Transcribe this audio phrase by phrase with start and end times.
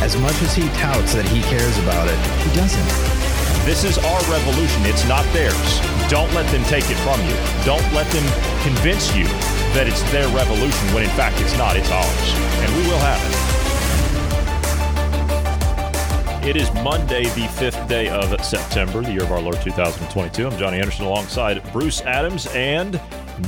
[0.00, 2.88] As much as he touts that he cares about it, he doesn't.
[3.66, 4.86] This is our revolution.
[4.86, 5.80] It's not theirs.
[6.08, 7.36] Don't let them take it from you.
[7.68, 8.24] Don't let them
[8.64, 9.24] convince you
[9.76, 11.76] that it's their revolution when in fact it's not.
[11.76, 12.34] It's ours.
[12.64, 13.50] And we will have it.
[16.48, 20.46] It is Monday, the fifth day of September, the year of our Lord 2022.
[20.46, 22.98] I'm Johnny Anderson alongside Bruce Adams and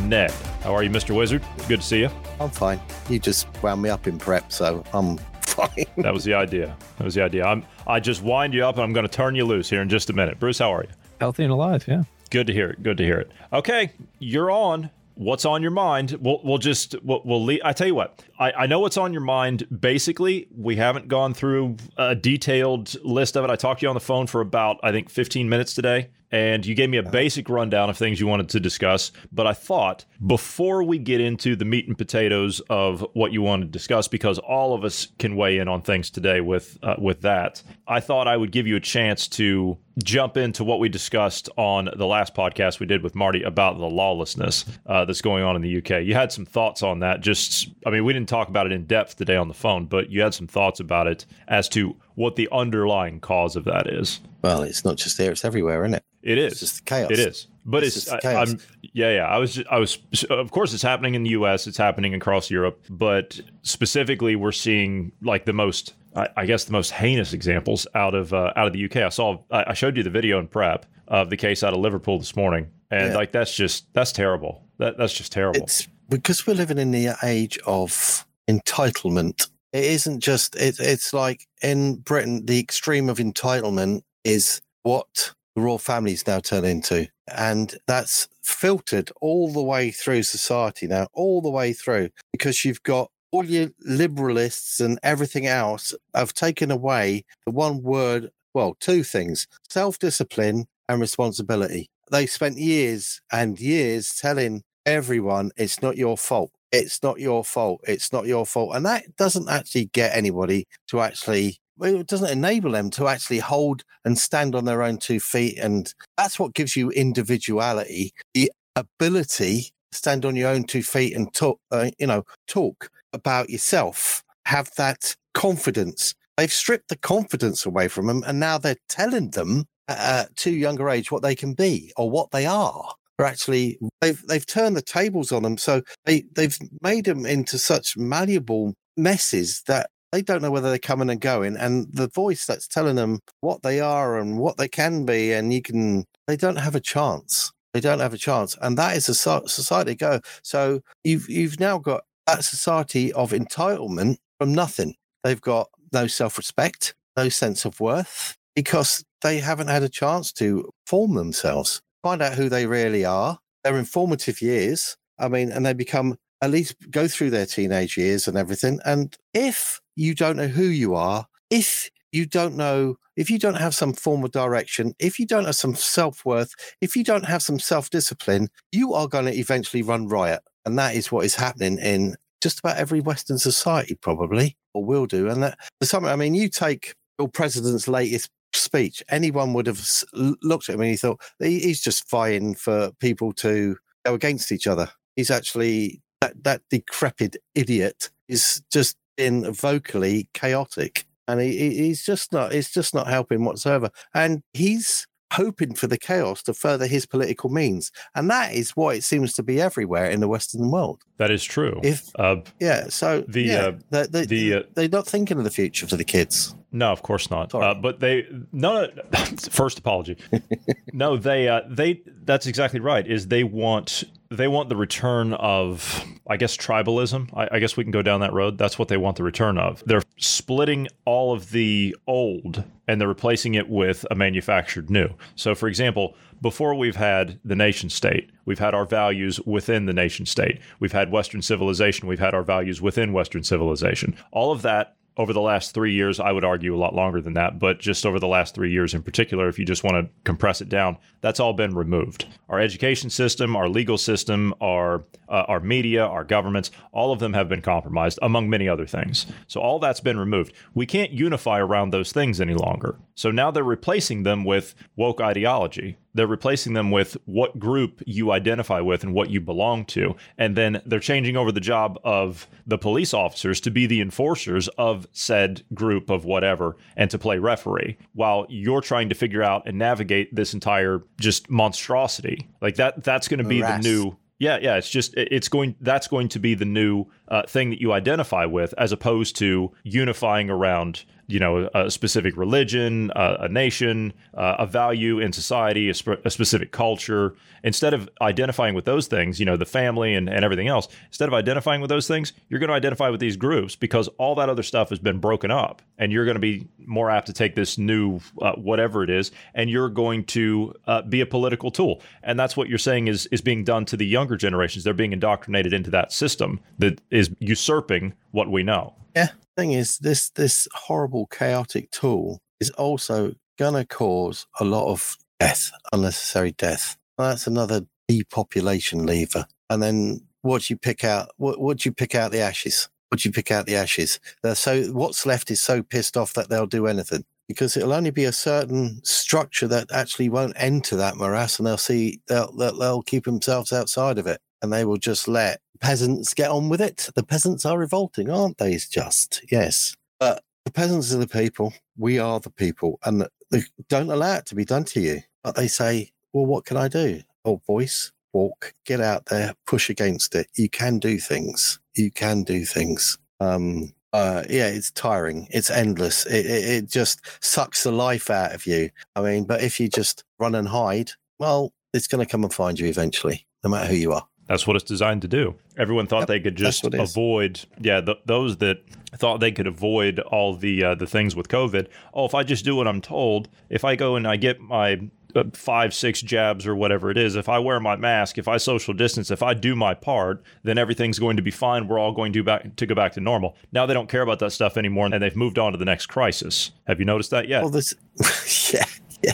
[0.02, 0.30] Ned.
[0.62, 1.16] How are you, Mr.
[1.16, 1.42] Wizard?
[1.66, 2.10] Good to see you.
[2.38, 2.78] I'm fine.
[3.08, 5.18] You just wound me up in prep, so I'm
[5.52, 5.86] fine.
[5.98, 6.76] That was the idea.
[6.98, 7.44] That was the idea.
[7.44, 9.88] I'm I just wind you up and I'm going to turn you loose here in
[9.88, 10.38] just a minute.
[10.38, 10.90] Bruce, how are you?
[11.20, 12.04] Healthy and alive, yeah.
[12.30, 12.82] Good to hear it.
[12.82, 13.30] Good to hear it.
[13.52, 14.90] Okay, you're on.
[15.14, 16.16] What's on your mind?
[16.20, 17.60] We'll we'll just we'll, we'll leave.
[17.64, 18.22] I tell you what.
[18.42, 19.68] I, I know what's on your mind.
[19.80, 23.50] Basically, we haven't gone through a detailed list of it.
[23.50, 26.64] I talked to you on the phone for about I think 15 minutes today and
[26.64, 29.12] you gave me a basic rundown of things you wanted to discuss.
[29.30, 33.62] But I thought before we get into the meat and potatoes of what you want
[33.62, 37.20] to discuss, because all of us can weigh in on things today with uh, with
[37.20, 41.50] that, I thought I would give you a chance to jump into what we discussed
[41.58, 45.54] on the last podcast we did with Marty about the lawlessness uh, that's going on
[45.54, 46.02] in the UK.
[46.02, 47.20] You had some thoughts on that.
[47.20, 50.10] Just, I mean, we didn't talk about it in depth today on the phone, but
[50.10, 54.20] you had some thoughts about it as to what the underlying cause of that is.
[54.42, 56.04] Well, it's not just there; it's everywhere, isn't it?
[56.22, 57.10] It is It's just chaos.
[57.10, 58.34] It is, but It's it's, I.
[58.42, 58.58] I'm
[58.92, 59.26] yeah yeah.
[59.26, 59.98] I was just, I was
[60.30, 61.66] of course it's happening in the U.S.
[61.66, 66.72] It's happening across Europe, but specifically we're seeing like the most I, I guess the
[66.72, 68.96] most heinous examples out of uh, out of the UK.
[68.98, 71.80] I saw I, I showed you the video in prep of the case out of
[71.80, 73.16] Liverpool this morning, and Yeah.
[73.16, 74.62] like that's just that's terrible.
[74.78, 75.62] That that's just terrible.
[75.62, 79.48] It's because we're living in the age of entitlement.
[79.72, 80.54] It isn't just.
[80.56, 86.40] It, it's like in Britain, the extreme of entitlement is what the royal families now
[86.40, 92.10] turn into, and that's filtered all the way through society now, all the way through,
[92.32, 98.30] because you've got all your liberalists and everything else have taken away the one word.
[98.52, 101.88] Well, two things: self-discipline and responsibility.
[102.10, 106.50] They spent years and years telling everyone it's not your fault.
[106.70, 107.82] It's not your fault.
[107.86, 108.74] It's not your fault.
[108.74, 113.82] And that doesn't actually get anybody to actually, it doesn't enable them to actually hold
[114.06, 115.58] and stand on their own two feet.
[115.58, 121.14] And that's what gives you individuality, the ability to stand on your own two feet
[121.14, 126.14] and talk, uh, you know, talk about yourself, have that confidence.
[126.38, 128.24] They've stripped the confidence away from them.
[128.26, 132.30] And now they're telling them uh, to younger age what they can be or what
[132.30, 137.04] they are are actually they've they've turned the tables on them so they they've made
[137.04, 141.56] them into such malleable messes that they don't know whether they're coming and going.
[141.56, 145.52] And the voice that's telling them what they are and what they can be and
[145.52, 147.50] you can they don't have a chance.
[147.72, 148.56] They don't have a chance.
[148.60, 150.20] And that is a so- society go.
[150.42, 154.94] So you've you've now got that society of entitlement from nothing.
[155.24, 160.70] They've got no self-respect no sense of worth because they haven't had a chance to
[160.86, 164.96] form themselves find out who they really are, their informative years.
[165.18, 168.80] I mean, and they become at least go through their teenage years and everything.
[168.84, 173.54] And if you don't know who you are, if you don't know, if you don't
[173.54, 177.26] have some form of direction, if you don't have some self worth, if you don't
[177.26, 180.42] have some self discipline, you are going to eventually run riot.
[180.64, 185.06] And that is what is happening in just about every Western society, probably, or will
[185.06, 185.28] do.
[185.28, 189.86] And that, for some, I mean, you take your president's latest speech, anyone would have
[190.12, 194.66] looked at him and he thought he's just vying for people to go against each
[194.66, 194.90] other.
[195.16, 202.32] He's actually that that decrepit idiot is just in vocally chaotic, and he- he's just
[202.32, 202.52] not.
[202.52, 203.90] It's just not helping whatsoever.
[204.14, 208.96] And he's hoping for the chaos to further his political means, and that is what
[208.96, 211.02] it seems to be everywhere in the Western world.
[211.18, 211.80] that is true.
[211.82, 215.44] If uh, yeah, so The, yeah, uh, they, they, the, uh, they're not thinking of
[215.44, 216.54] the future for the kids.
[216.72, 217.54] No, of course not.
[217.54, 218.88] Uh, but they no.
[219.50, 220.16] First apology.
[220.92, 222.02] no, they uh, they.
[222.24, 223.06] That's exactly right.
[223.06, 224.04] Is they want
[224.36, 227.30] they want the return of I guess tribalism.
[227.36, 228.58] I, I guess we can go down that road.
[228.58, 229.82] That's what they want the return of.
[229.86, 235.08] They're splitting all of the old and they're replacing it with a manufactured new.
[235.34, 239.92] So, for example, before we've had the nation state, we've had our values within the
[239.92, 240.60] nation state.
[240.80, 242.08] We've had Western civilization.
[242.08, 244.16] We've had our values within Western civilization.
[244.30, 247.34] All of that over the last three years, I would argue a lot longer than
[247.34, 250.12] that, but just over the last three years in particular, if you just want to
[250.24, 252.26] compress it down, that's all been removed.
[252.48, 257.32] Our education system, our legal system, our uh, our media, our governments, all of them
[257.32, 259.26] have been compromised, among many other things.
[259.46, 260.52] So all that's been removed.
[260.74, 262.96] We can't unify around those things any longer.
[263.14, 265.96] So now they're replacing them with woke ideology.
[266.14, 270.14] They're replacing them with what group you identify with and what you belong to.
[270.36, 274.68] And then they're changing over the job of the police officers to be the enforcers
[274.78, 279.66] of said group of whatever and to play referee while you're trying to figure out
[279.66, 282.48] and navigate this entire just monstrosity.
[282.60, 284.74] Like that that's going to be the new yeah, yeah.
[284.74, 285.76] It's just it's going.
[285.80, 289.70] That's going to be the new uh, thing that you identify with, as opposed to
[289.84, 295.88] unifying around you know a specific religion, uh, a nation, uh, a value in society,
[295.88, 297.34] a, sp- a specific culture.
[297.64, 300.88] Instead of identifying with those things, you know, the family and, and everything else.
[301.06, 304.34] Instead of identifying with those things, you're going to identify with these groups because all
[304.34, 307.32] that other stuff has been broken up, and you're going to be more apt to
[307.32, 311.70] take this new uh, whatever it is, and you're going to uh, be a political
[311.70, 312.02] tool.
[312.22, 314.84] And that's what you're saying is is being done to the younger generations.
[314.84, 318.94] They're being indoctrinated into that system that is usurping what we know.
[319.14, 319.28] Yeah.
[319.56, 325.70] Thing is, this this horrible chaotic tool is also gonna cause a lot of death,
[325.92, 326.96] unnecessary death.
[327.18, 329.46] That's another depopulation lever.
[329.68, 331.30] And then what do you pick out?
[331.36, 332.88] What what do you pick out the ashes?
[333.10, 334.20] What do you pick out the ashes?
[334.42, 337.24] They're so what's left is so pissed off that they'll do anything.
[337.46, 341.76] Because it'll only be a certain structure that actually won't enter that morass, and they'll
[341.76, 346.32] see they'll they'll, they'll keep themselves outside of it, and they will just let peasants
[346.32, 347.10] get on with it.
[347.14, 348.72] The peasants are revolting, aren't they?
[348.72, 351.74] It's just yes, but the peasants are the people.
[351.98, 355.20] We are the people, and they don't allow it to be done to you.
[355.42, 359.90] But they say, "Well, what can I do?" Oh, voice, walk, get out there, push
[359.90, 360.46] against it.
[360.56, 361.80] You can do things.
[361.94, 363.18] You can do things.
[363.40, 365.48] Um, uh, yeah, it's tiring.
[365.50, 366.26] It's endless.
[366.26, 368.90] It, it, it just sucks the life out of you.
[369.16, 372.52] I mean, but if you just run and hide, well, it's going to come and
[372.52, 374.26] find you eventually, no matter who you are.
[374.48, 375.56] That's what it's designed to do.
[375.78, 377.10] Everyone thought Yep, they could just what it is.
[377.10, 378.78] avoid, yeah, th- those that
[379.16, 381.86] thought they could avoid all the uh, the things with COVID.
[382.14, 385.00] Oh, if I just do what I'm told, if I go and I get my
[385.34, 388.58] uh, five, six jabs or whatever it is, if I wear my mask, if I
[388.58, 391.88] social distance, if I do my part, then everything's going to be fine.
[391.88, 393.56] We're all going to back to go back to normal.
[393.72, 396.06] Now they don't care about that stuff anymore, and they've moved on to the next
[396.06, 396.72] crisis.
[396.86, 397.62] Have you noticed that yet?
[397.62, 397.94] Well, this,
[398.74, 398.84] yeah,
[399.22, 399.32] yeah,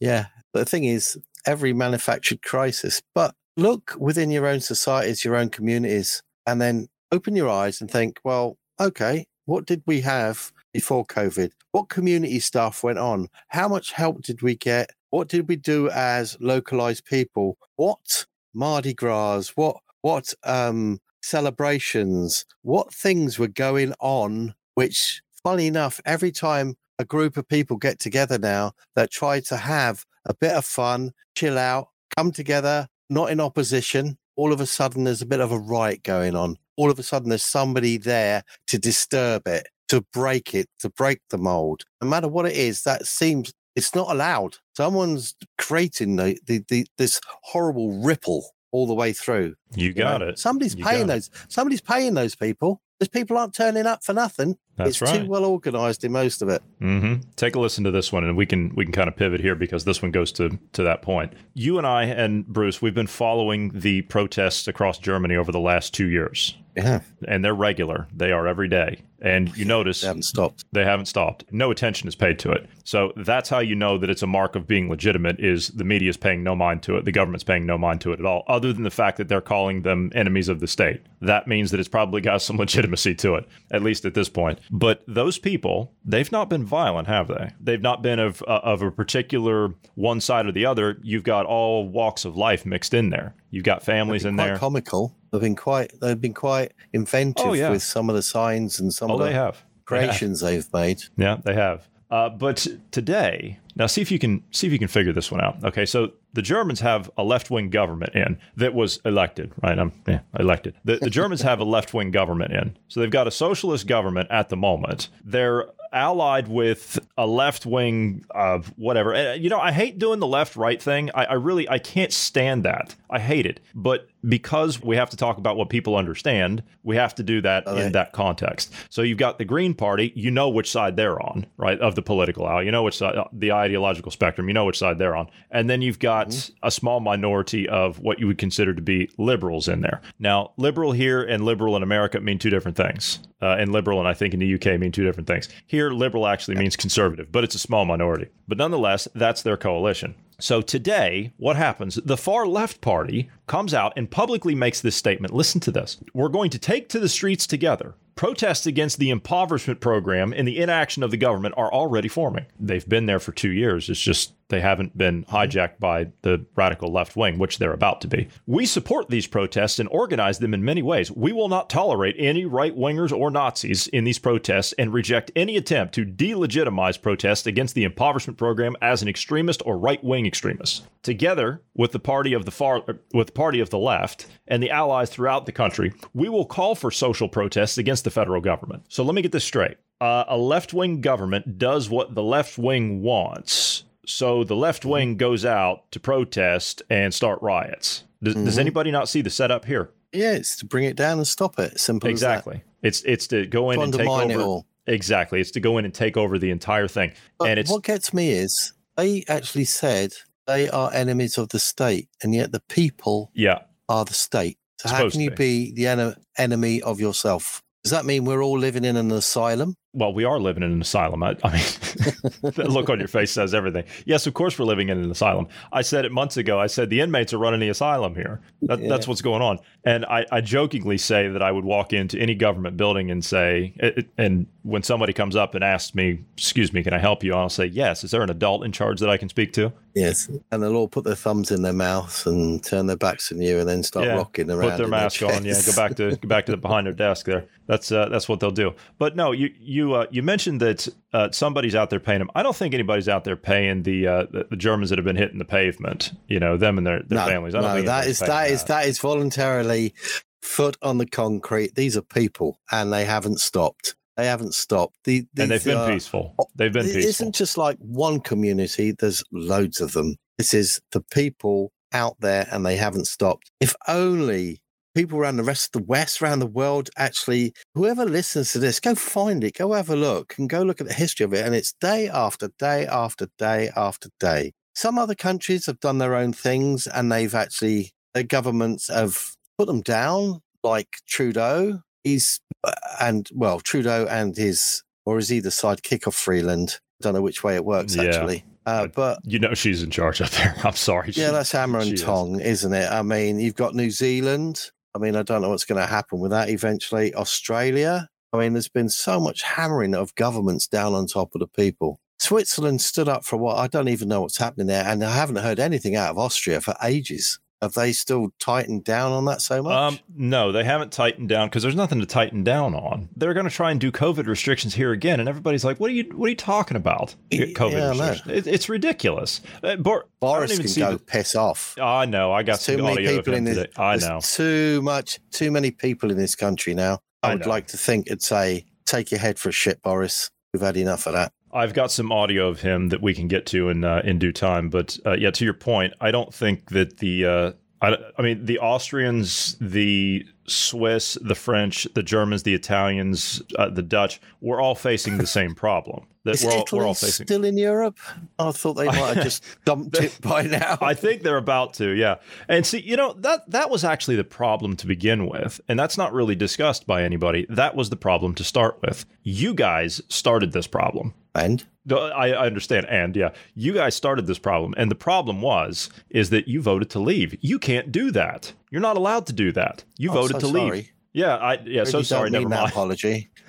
[0.00, 0.26] yeah.
[0.54, 6.22] The thing is, every manufactured crisis, but look within your own societies, your own communities,
[6.46, 11.50] and then open your eyes and think, well, okay, what did we have before COVID?
[11.72, 13.28] What community stuff went on?
[13.48, 14.90] How much help did we get?
[15.10, 17.56] What did we do as localized people?
[17.76, 19.52] What Mardi Gras?
[19.54, 22.44] What what um celebrations?
[22.62, 24.54] What things were going on?
[24.74, 29.56] Which, funny enough, every time a group of people get together now that try to
[29.56, 34.18] have a bit of fun, chill out, come together, not in opposition.
[34.36, 36.56] All of a sudden, there's a bit of a riot going on.
[36.76, 41.20] All of a sudden, there's somebody there to disturb it, to break it, to break
[41.30, 41.84] the mold.
[42.02, 44.56] No matter what it is, that seems it's not allowed.
[44.76, 49.54] Someone's creating the, the, the this horrible ripple all the way through.
[49.74, 50.28] you you got know?
[50.28, 50.38] it.
[50.38, 51.14] Somebody's You paying got it.
[51.14, 51.30] those.
[51.48, 52.80] Somebody's paying those people.
[53.00, 54.56] Those people aren't turning up for nothing.
[54.76, 55.22] That's it's right.
[55.22, 56.62] too well organized in most of it.
[56.80, 59.40] hmm Take a listen to this one, and we can we can kind of pivot
[59.40, 61.32] here because this one goes to to that point.
[61.54, 65.94] You and I and Bruce, we've been following the protests across Germany over the last
[65.94, 68.06] two years, Yeah, and they're regular.
[68.14, 70.64] They are every day, and you notice they haven't stopped.
[70.72, 71.44] they haven't stopped.
[71.50, 72.68] No attention is paid to it.
[72.84, 76.10] So that's how you know that it's a mark of being legitimate is the media
[76.10, 77.04] is paying no mind to it.
[77.04, 79.40] The government's paying no mind to it at all, other than the fact that they're
[79.40, 81.00] calling them enemies of the state.
[81.22, 84.58] That means that it's probably got some legitimacy to it, at least at this point.
[84.70, 87.50] But those people, they've not been violent, have they?
[87.60, 90.98] They've not been of uh, of a particular one side or the other.
[91.02, 93.34] You've got all walks of life mixed in there.
[93.50, 94.58] You've got families in there.
[94.58, 95.14] comical.
[95.30, 95.92] They've been quite.
[96.00, 97.70] They've been quite inventive Oh, yeah.
[97.70, 99.54] with some of the signs and some oh, of the they have.
[99.54, 100.08] They have.
[100.08, 101.02] creations they've made.
[101.16, 101.88] Yeah, they have.
[102.10, 105.40] Uh, but today, now see if you can see if you can figure this one
[105.40, 105.62] out.
[105.64, 109.78] Okay, so the Germans have a left wing government in that was elected, right?
[109.78, 110.74] I'm yeah, elected.
[110.84, 114.28] The, the Germans have a left wing government in, so they've got a socialist government
[114.30, 115.08] at the moment.
[115.24, 115.64] They're
[115.94, 119.14] allied with a left wing of whatever.
[119.14, 121.10] And, uh, you know, I hate doing the left right thing.
[121.14, 122.94] I, I really I can't stand that.
[123.08, 123.60] I hate it.
[123.74, 127.66] But because we have to talk about what people understand, we have to do that
[127.66, 128.72] in that context.
[128.90, 131.78] So you've got the Green Party, you know which side they're on, right?
[131.80, 134.98] Of the political aisle, you know which side, the ideological spectrum, you know which side
[134.98, 135.28] they're on.
[135.50, 136.66] And then you've got Mm-hmm.
[136.66, 140.00] a small minority of what you would consider to be liberals in there.
[140.18, 143.20] Now, liberal here and liberal in America mean two different things.
[143.42, 145.48] Uh, and liberal, and I think in the UK, mean two different things.
[145.66, 148.28] Here, liberal actually means conservative, but it's a small minority.
[148.48, 150.14] But nonetheless, that's their coalition.
[150.38, 151.94] So today, what happens?
[151.94, 155.32] The far left party comes out and publicly makes this statement.
[155.32, 155.96] Listen to this.
[156.12, 157.94] We're going to take to the streets together.
[158.16, 162.46] Protests against the impoverishment program and the inaction of the government are already forming.
[162.58, 163.90] They've been there for two years.
[163.90, 168.08] It's just they haven't been hijacked by the radical left wing, which they're about to
[168.08, 168.28] be.
[168.46, 171.10] We support these protests and organize them in many ways.
[171.10, 175.56] We will not tolerate any right wingers or Nazis in these protests and reject any
[175.56, 180.86] attempt to delegitimize protests against the impoverishment program as an extremist or right wing extremist.
[181.02, 182.82] Together with the party of the far
[183.12, 186.74] with the party of the left and the allies throughout the country, we will call
[186.74, 188.84] for social protests against the federal government.
[188.88, 189.76] So let me get this straight.
[190.00, 193.84] Uh, a left wing government does what the left wing wants.
[194.06, 198.04] So the left wing goes out to protest and start riots.
[198.22, 199.90] Does, does anybody not see the setup here?
[200.12, 201.80] Yeah, it's to bring it down and stop it.
[201.80, 202.38] Simple as that.
[202.38, 202.62] Exactly.
[202.82, 204.62] It's it's to go in To and take over.
[204.86, 205.40] Exactly.
[205.40, 207.12] It's to go in and take over the entire thing.
[207.38, 210.12] But and it's what gets me is they actually said
[210.46, 213.62] they are enemies of the state, and yet the people yeah.
[213.88, 214.58] are the state.
[214.78, 217.62] So how can you be the ene- enemy of yourself?
[217.86, 219.76] Does that mean we're all living in an asylum?
[219.96, 221.22] Well, we are living in an asylum.
[221.22, 221.62] I, I mean,
[222.42, 223.84] the look on your face says everything.
[224.04, 225.48] Yes, of course, we're living in an asylum.
[225.72, 226.60] I said it months ago.
[226.60, 228.42] I said the inmates are running the asylum here.
[228.62, 229.58] That, That's what's going on.
[229.84, 233.72] And I, I jokingly say that I would walk into any government building and say,
[233.76, 237.22] it- it- and when somebody comes up and asks me, "Excuse me, can I help
[237.22, 239.72] you?" I'll say, "Yes." Is there an adult in charge that I can speak to?
[239.94, 240.28] Yes.
[240.50, 243.60] And they'll all put their thumbs in their mouths and turn their backs on you
[243.60, 244.70] and then start rocking around.
[244.70, 245.44] Put their mask on.
[245.44, 247.46] Yeah, go back to go back to the, behind their desk there.
[247.66, 248.74] That's uh, that's what they'll do.
[248.98, 252.30] But no, you you uh, you mentioned that uh, somebody's out there paying them.
[252.34, 255.16] I don't think anybody's out there paying the, uh, the the Germans that have been
[255.16, 256.12] hitting the pavement.
[256.28, 257.54] You know, them and their, their no, families.
[257.54, 259.94] I don't no, think that is paying that is that is voluntarily
[260.42, 261.74] foot on the concrete.
[261.74, 263.94] These are people, and they haven't stopped.
[264.16, 264.96] They haven't stopped.
[265.04, 266.34] The, and they've been are- peaceful.
[266.54, 267.08] They've been it peaceful.
[267.10, 268.92] isn't just like one community.
[268.92, 270.16] There's loads of them.
[270.38, 273.50] This is the people out there, and they haven't stopped.
[273.60, 274.60] If only
[274.96, 278.80] people around the rest of the West, around the world, actually, whoever listens to this,
[278.80, 281.44] go find it, go have a look, and go look at the history of it.
[281.44, 284.52] And it's day after day after day after day.
[284.74, 289.66] Some other countries have done their own things, and they've actually their governments have put
[289.66, 291.82] them down, like Trudeau.
[292.02, 296.78] He's uh, and well, Trudeau and his or is he the sidekick of Freeland?
[297.00, 298.04] I don't know which way it works Yeah.
[298.04, 298.44] actually.
[298.64, 300.54] Uh, but you know, she's in charge up there.
[300.64, 301.12] I'm sorry.
[301.14, 302.02] yeah, that's hammer and is.
[302.02, 302.90] tong, isn't it?
[302.90, 304.70] I mean, you've got New Zealand.
[304.96, 307.14] I mean, I don't know what's going to happen with that eventually.
[307.14, 308.08] Australia.
[308.32, 312.00] I mean, there's been so much hammering of governments down on top of the people.
[312.18, 315.36] Switzerland stood up for what I don't even know what's happening there, and I haven't
[315.36, 317.38] heard anything out of Austria for ages.
[317.62, 319.72] Have they still tightened down on that so much?
[319.72, 323.08] Um, no, they haven't tightened down because there's nothing to tighten down on.
[323.16, 325.94] They're going to try and do COVID restrictions here again, and everybody's like, "What are
[325.94, 326.04] you?
[326.14, 327.14] What are you talking about?
[327.32, 328.46] COVID Yeah, restrictions?
[328.46, 331.74] It, it's ridiculous." Uh, Bor- Boris can go the- piss off.
[331.80, 332.30] I know.
[332.30, 333.56] I got too many people in this.
[333.56, 333.70] today.
[333.78, 334.20] I know.
[334.22, 335.18] Too much.
[335.30, 337.00] Too many people in this country now.
[337.22, 337.48] I, I would know.
[337.48, 340.30] like to think it'd say, "Take your head for a shit, Boris.
[340.52, 343.46] We've had enough of that." I've got some audio of him that we can get
[343.46, 344.68] to in uh, in due time.
[344.68, 348.44] But uh, yeah, to your point, I don't think that the uh, I, I mean
[348.44, 354.74] the Austrians, the Swiss, the French, the Germans, the Italians, uh, the Dutch, we're all
[354.74, 356.06] facing the same problem.
[356.26, 357.24] That Is we're all, we're all facing.
[357.24, 357.98] still in Europe?
[358.36, 360.76] I thought they might have just dumped it by now.
[360.80, 362.16] I think they're about to, yeah.
[362.48, 365.96] And see, you know that that was actually the problem to begin with, and that's
[365.96, 367.46] not really discussed by anybody.
[367.48, 369.06] That was the problem to start with.
[369.22, 371.14] You guys started this problem.
[371.36, 375.90] and I, I understand, and yeah, you guys started this problem, and the problem was
[376.10, 377.36] is that you voted to leave.
[377.40, 378.52] You can't do that.
[378.72, 379.84] You're not allowed to do that.
[379.96, 380.90] You voted so to leave.
[381.16, 381.84] Yeah, I yeah.
[381.84, 382.28] so sorry.
[382.28, 382.70] Never mind.
[382.70, 383.30] apology.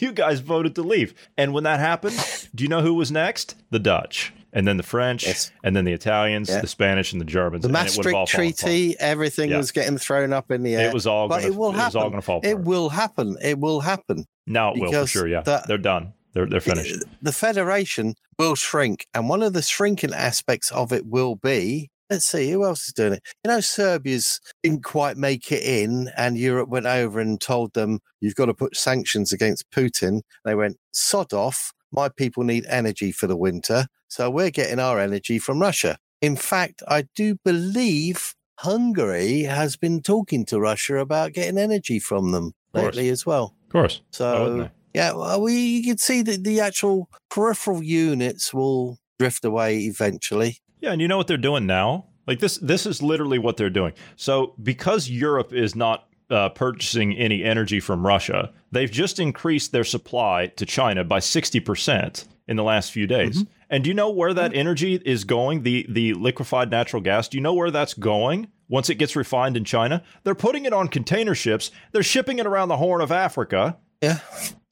[0.00, 2.16] you guys voted to leave, and when that happened,
[2.54, 3.56] do you know who was next?
[3.70, 5.50] The Dutch, and then the French, Yes.
[5.64, 6.60] and then the Italians, Yeah.
[6.60, 7.62] the Spanish, and the Germans.
[7.62, 8.28] The and it would Maastricht apart.
[8.28, 9.56] Treaty, everything Yeah.
[9.56, 10.88] was getting thrown up in the air.
[10.88, 12.00] It was all but gonna, it will it was happen.
[12.00, 12.50] all going to fall apart.
[12.52, 13.36] It will happen.
[13.42, 14.26] It will happen.
[14.46, 15.26] now it will for sure.
[15.26, 16.12] Yeah, the- they're done.
[16.34, 17.02] They're they're finished.
[17.22, 21.90] The federation will shrink, and one of the shrinking aspects of it will be.
[22.10, 23.22] Let's see who else is doing it.
[23.44, 28.00] You know, Serbia's didn't quite make it in, and Europe went over and told them
[28.20, 30.20] you've got to put sanctions against Putin.
[30.44, 31.72] They went sod off.
[31.90, 35.98] My people need energy for the winter, so we're getting our energy from Russia.
[36.20, 42.32] In fact, I do believe Hungary has been talking to Russia about getting energy from
[42.32, 43.54] them lately as well.
[43.64, 44.02] Of course.
[44.10, 49.80] So yeah, well, we you can see that the actual peripheral units will drift away
[49.80, 50.58] eventually.
[50.84, 52.06] Yeah, and you know what they're doing now?
[52.26, 53.92] Like this this is literally what they're doing.
[54.16, 59.84] So because Europe is not uh, purchasing any energy from Russia, they've just increased their
[59.84, 63.44] supply to China by 60% in the last few days.
[63.70, 65.62] And do you know where that energy is going?
[65.62, 67.28] The the liquefied natural gas.
[67.28, 68.48] Do you know where that's going?
[68.68, 71.70] Once it gets refined in China, they're putting it on container ships.
[71.92, 74.18] They're shipping it around the Horn of Africa, Yeah.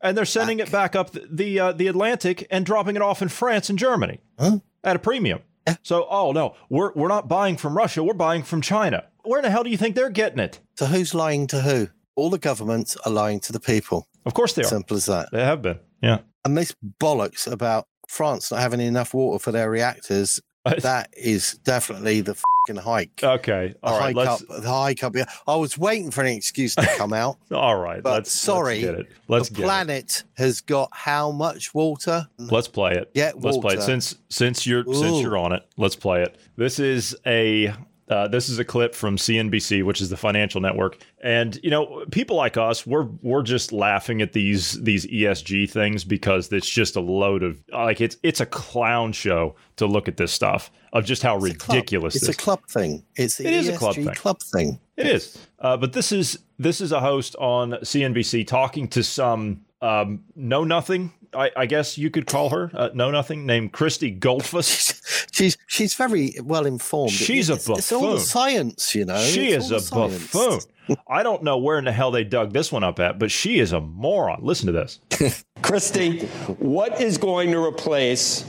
[0.01, 3.21] and they're sending it back up the the, uh, the Atlantic and dropping it off
[3.23, 4.59] in France and Germany Huh?
[4.85, 5.41] at a premium.
[5.67, 5.75] Eh.
[5.83, 8.03] So, oh no, we're we're not buying from Russia.
[8.03, 9.05] We're buying from China.
[9.25, 10.61] Where in the hell do you think they're getting it?
[10.77, 11.89] So who's lying to who?
[12.17, 14.09] All the governments are lying to the people.
[14.27, 14.67] Of course they are.
[14.67, 15.29] Simple as that.
[15.33, 15.79] They have been.
[16.03, 16.19] Yeah.
[16.45, 22.21] And this bollocks about France not having enough water for their reactors, that is definitely
[22.21, 23.21] the fucking hike.
[23.23, 23.75] Okay.
[23.83, 24.15] All right.
[24.15, 24.43] hike Let's.
[24.43, 25.15] up, the hike up.
[25.47, 27.39] I was waiting for an excuse to come out.
[27.53, 28.03] All right.
[28.03, 28.33] But let's.
[28.33, 29.13] sorry, Let's get it.
[29.29, 29.65] Let's the get it.
[29.65, 32.29] planet has got how much water?
[32.39, 33.11] Let's play it.
[33.15, 33.83] Yeah, let's play it.
[33.83, 36.39] Since since you're since you're on it, let's play it.
[36.57, 37.75] This is a
[38.13, 42.05] uh, this is a clip from CNBC, which is the financial network, and you know
[42.11, 46.95] people like us, we're we're just laughing at these these ESG things because it's just
[46.95, 51.05] a load of like it's it's a clown show to look at this stuff of
[51.05, 53.03] just how It's a ridiculous It's this a club thing.
[53.17, 54.07] It's It is a club thing.
[54.15, 54.79] club thing.
[54.97, 59.65] It is, uh, but this is this is a host on CNBC talking to some
[59.81, 61.13] um, know nothing.
[61.35, 65.01] I, I guess you could call her uh, know nothing named Christy Goldfuss.
[65.33, 67.11] She's she's very well informed.
[67.13, 67.77] She's a buffoon.
[67.79, 69.19] It's all the science, you know.
[69.23, 70.31] she It's is a science.
[70.33, 70.61] buffoon.
[71.07, 73.59] I don't know where in the hell they dug this one up at, but she
[73.59, 74.41] is a moron.
[74.43, 75.45] Listen to this.
[75.63, 76.21] Christy,
[76.59, 78.45] what is going to replace?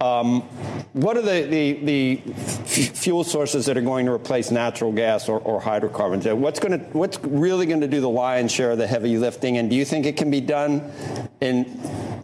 [0.00, 0.42] Um,
[0.92, 5.28] what are the, the, the f- fuel sources that are going to replace natural gas
[5.28, 6.26] or, or hydrocarbons?
[6.26, 9.16] Uh, What's going to what's really going to do the lion's share of the heavy
[9.16, 9.56] lifting?
[9.56, 10.92] And do you think it can be done
[11.40, 11.80] in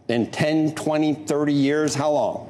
[0.08, 1.94] in 10, 20, 30 years?
[1.94, 2.48] How long?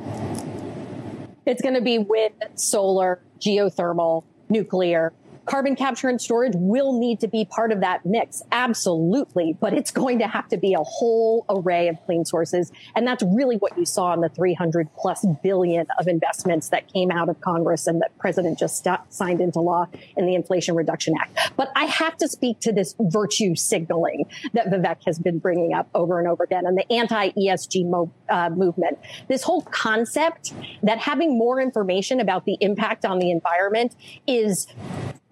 [1.47, 5.13] It's going to be wind, solar, geothermal, nuclear.
[5.47, 9.91] Carbon capture and storage will need to be part of that mix, absolutely, but it's
[9.91, 12.71] going to have to be a whole array of clean sources.
[12.95, 17.11] And that's really what you saw in the 300 plus billion of investments that came
[17.11, 21.15] out of Congress and that President just st- signed into law in the Inflation Reduction
[21.21, 21.53] Act.
[21.57, 25.89] But I have to speak to this virtue signaling that Vivek has been bringing up
[25.95, 28.99] over and over again and the anti ESG mo- uh, movement.
[29.29, 34.67] This whole concept that having more information about the impact on the environment is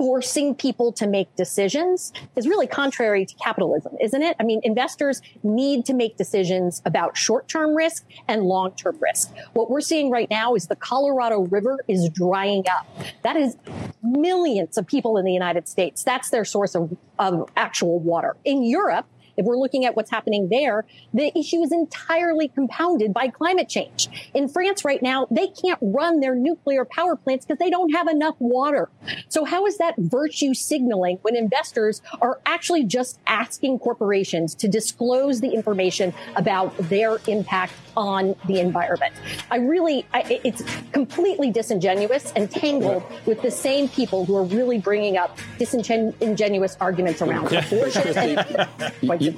[0.01, 4.35] forcing people to make decisions is really contrary to capitalism, isn't it?
[4.41, 9.31] I mean, investors need to make decisions about short-term risk and long-term risk.
[9.53, 12.87] What we're seeing right now is the Colorado River is drying up.
[13.25, 13.59] That is
[14.03, 16.03] millions of people in the United States.
[16.03, 18.37] That's their source of, of actual water.
[18.47, 19.05] In Europe,
[19.41, 24.31] if we're looking at what's happening there, the issue is entirely compounded by climate change.
[24.35, 28.07] In France right now, they can't run their nuclear power plants because they don't have
[28.07, 28.91] enough water.
[29.29, 35.41] So how is that virtue signaling when investors are actually just asking corporations to disclose
[35.41, 39.15] the information about their impact on the environment?
[39.51, 44.79] I really, I, it's completely disingenuous and tangled with the same people who are really
[44.79, 48.03] bringing up disingenuous arguments around abortion
[49.03, 49.35] points of.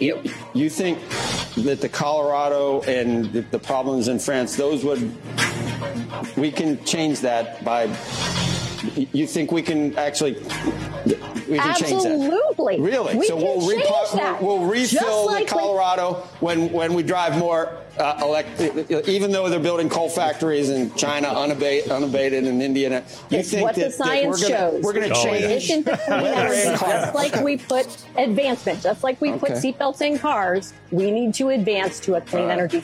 [0.55, 0.99] You think
[1.57, 5.12] that the Colorado and the, the problems in France, those would,
[6.37, 7.87] we can change that by,
[8.96, 12.12] you think we can actually, we can change that?
[12.12, 12.81] Absolutely.
[12.81, 13.16] Really?
[13.16, 14.42] We so can we'll, change repo- that.
[14.42, 18.59] we'll, we'll refill like the when- Colorado when, when we drive more uh, elect,
[19.09, 23.05] even though they're building coal factories in China unabated, unabated in India.
[23.31, 24.83] You It's think what that, the that science we're gonna, shows.
[24.83, 25.31] We're going to Oh, yeah.
[25.33, 27.00] change Addition to clean weather energy, and climate.
[27.02, 31.50] just like we put advancement, just like we put seatbelts in cars, we need to
[31.50, 32.83] advance to a clean energy.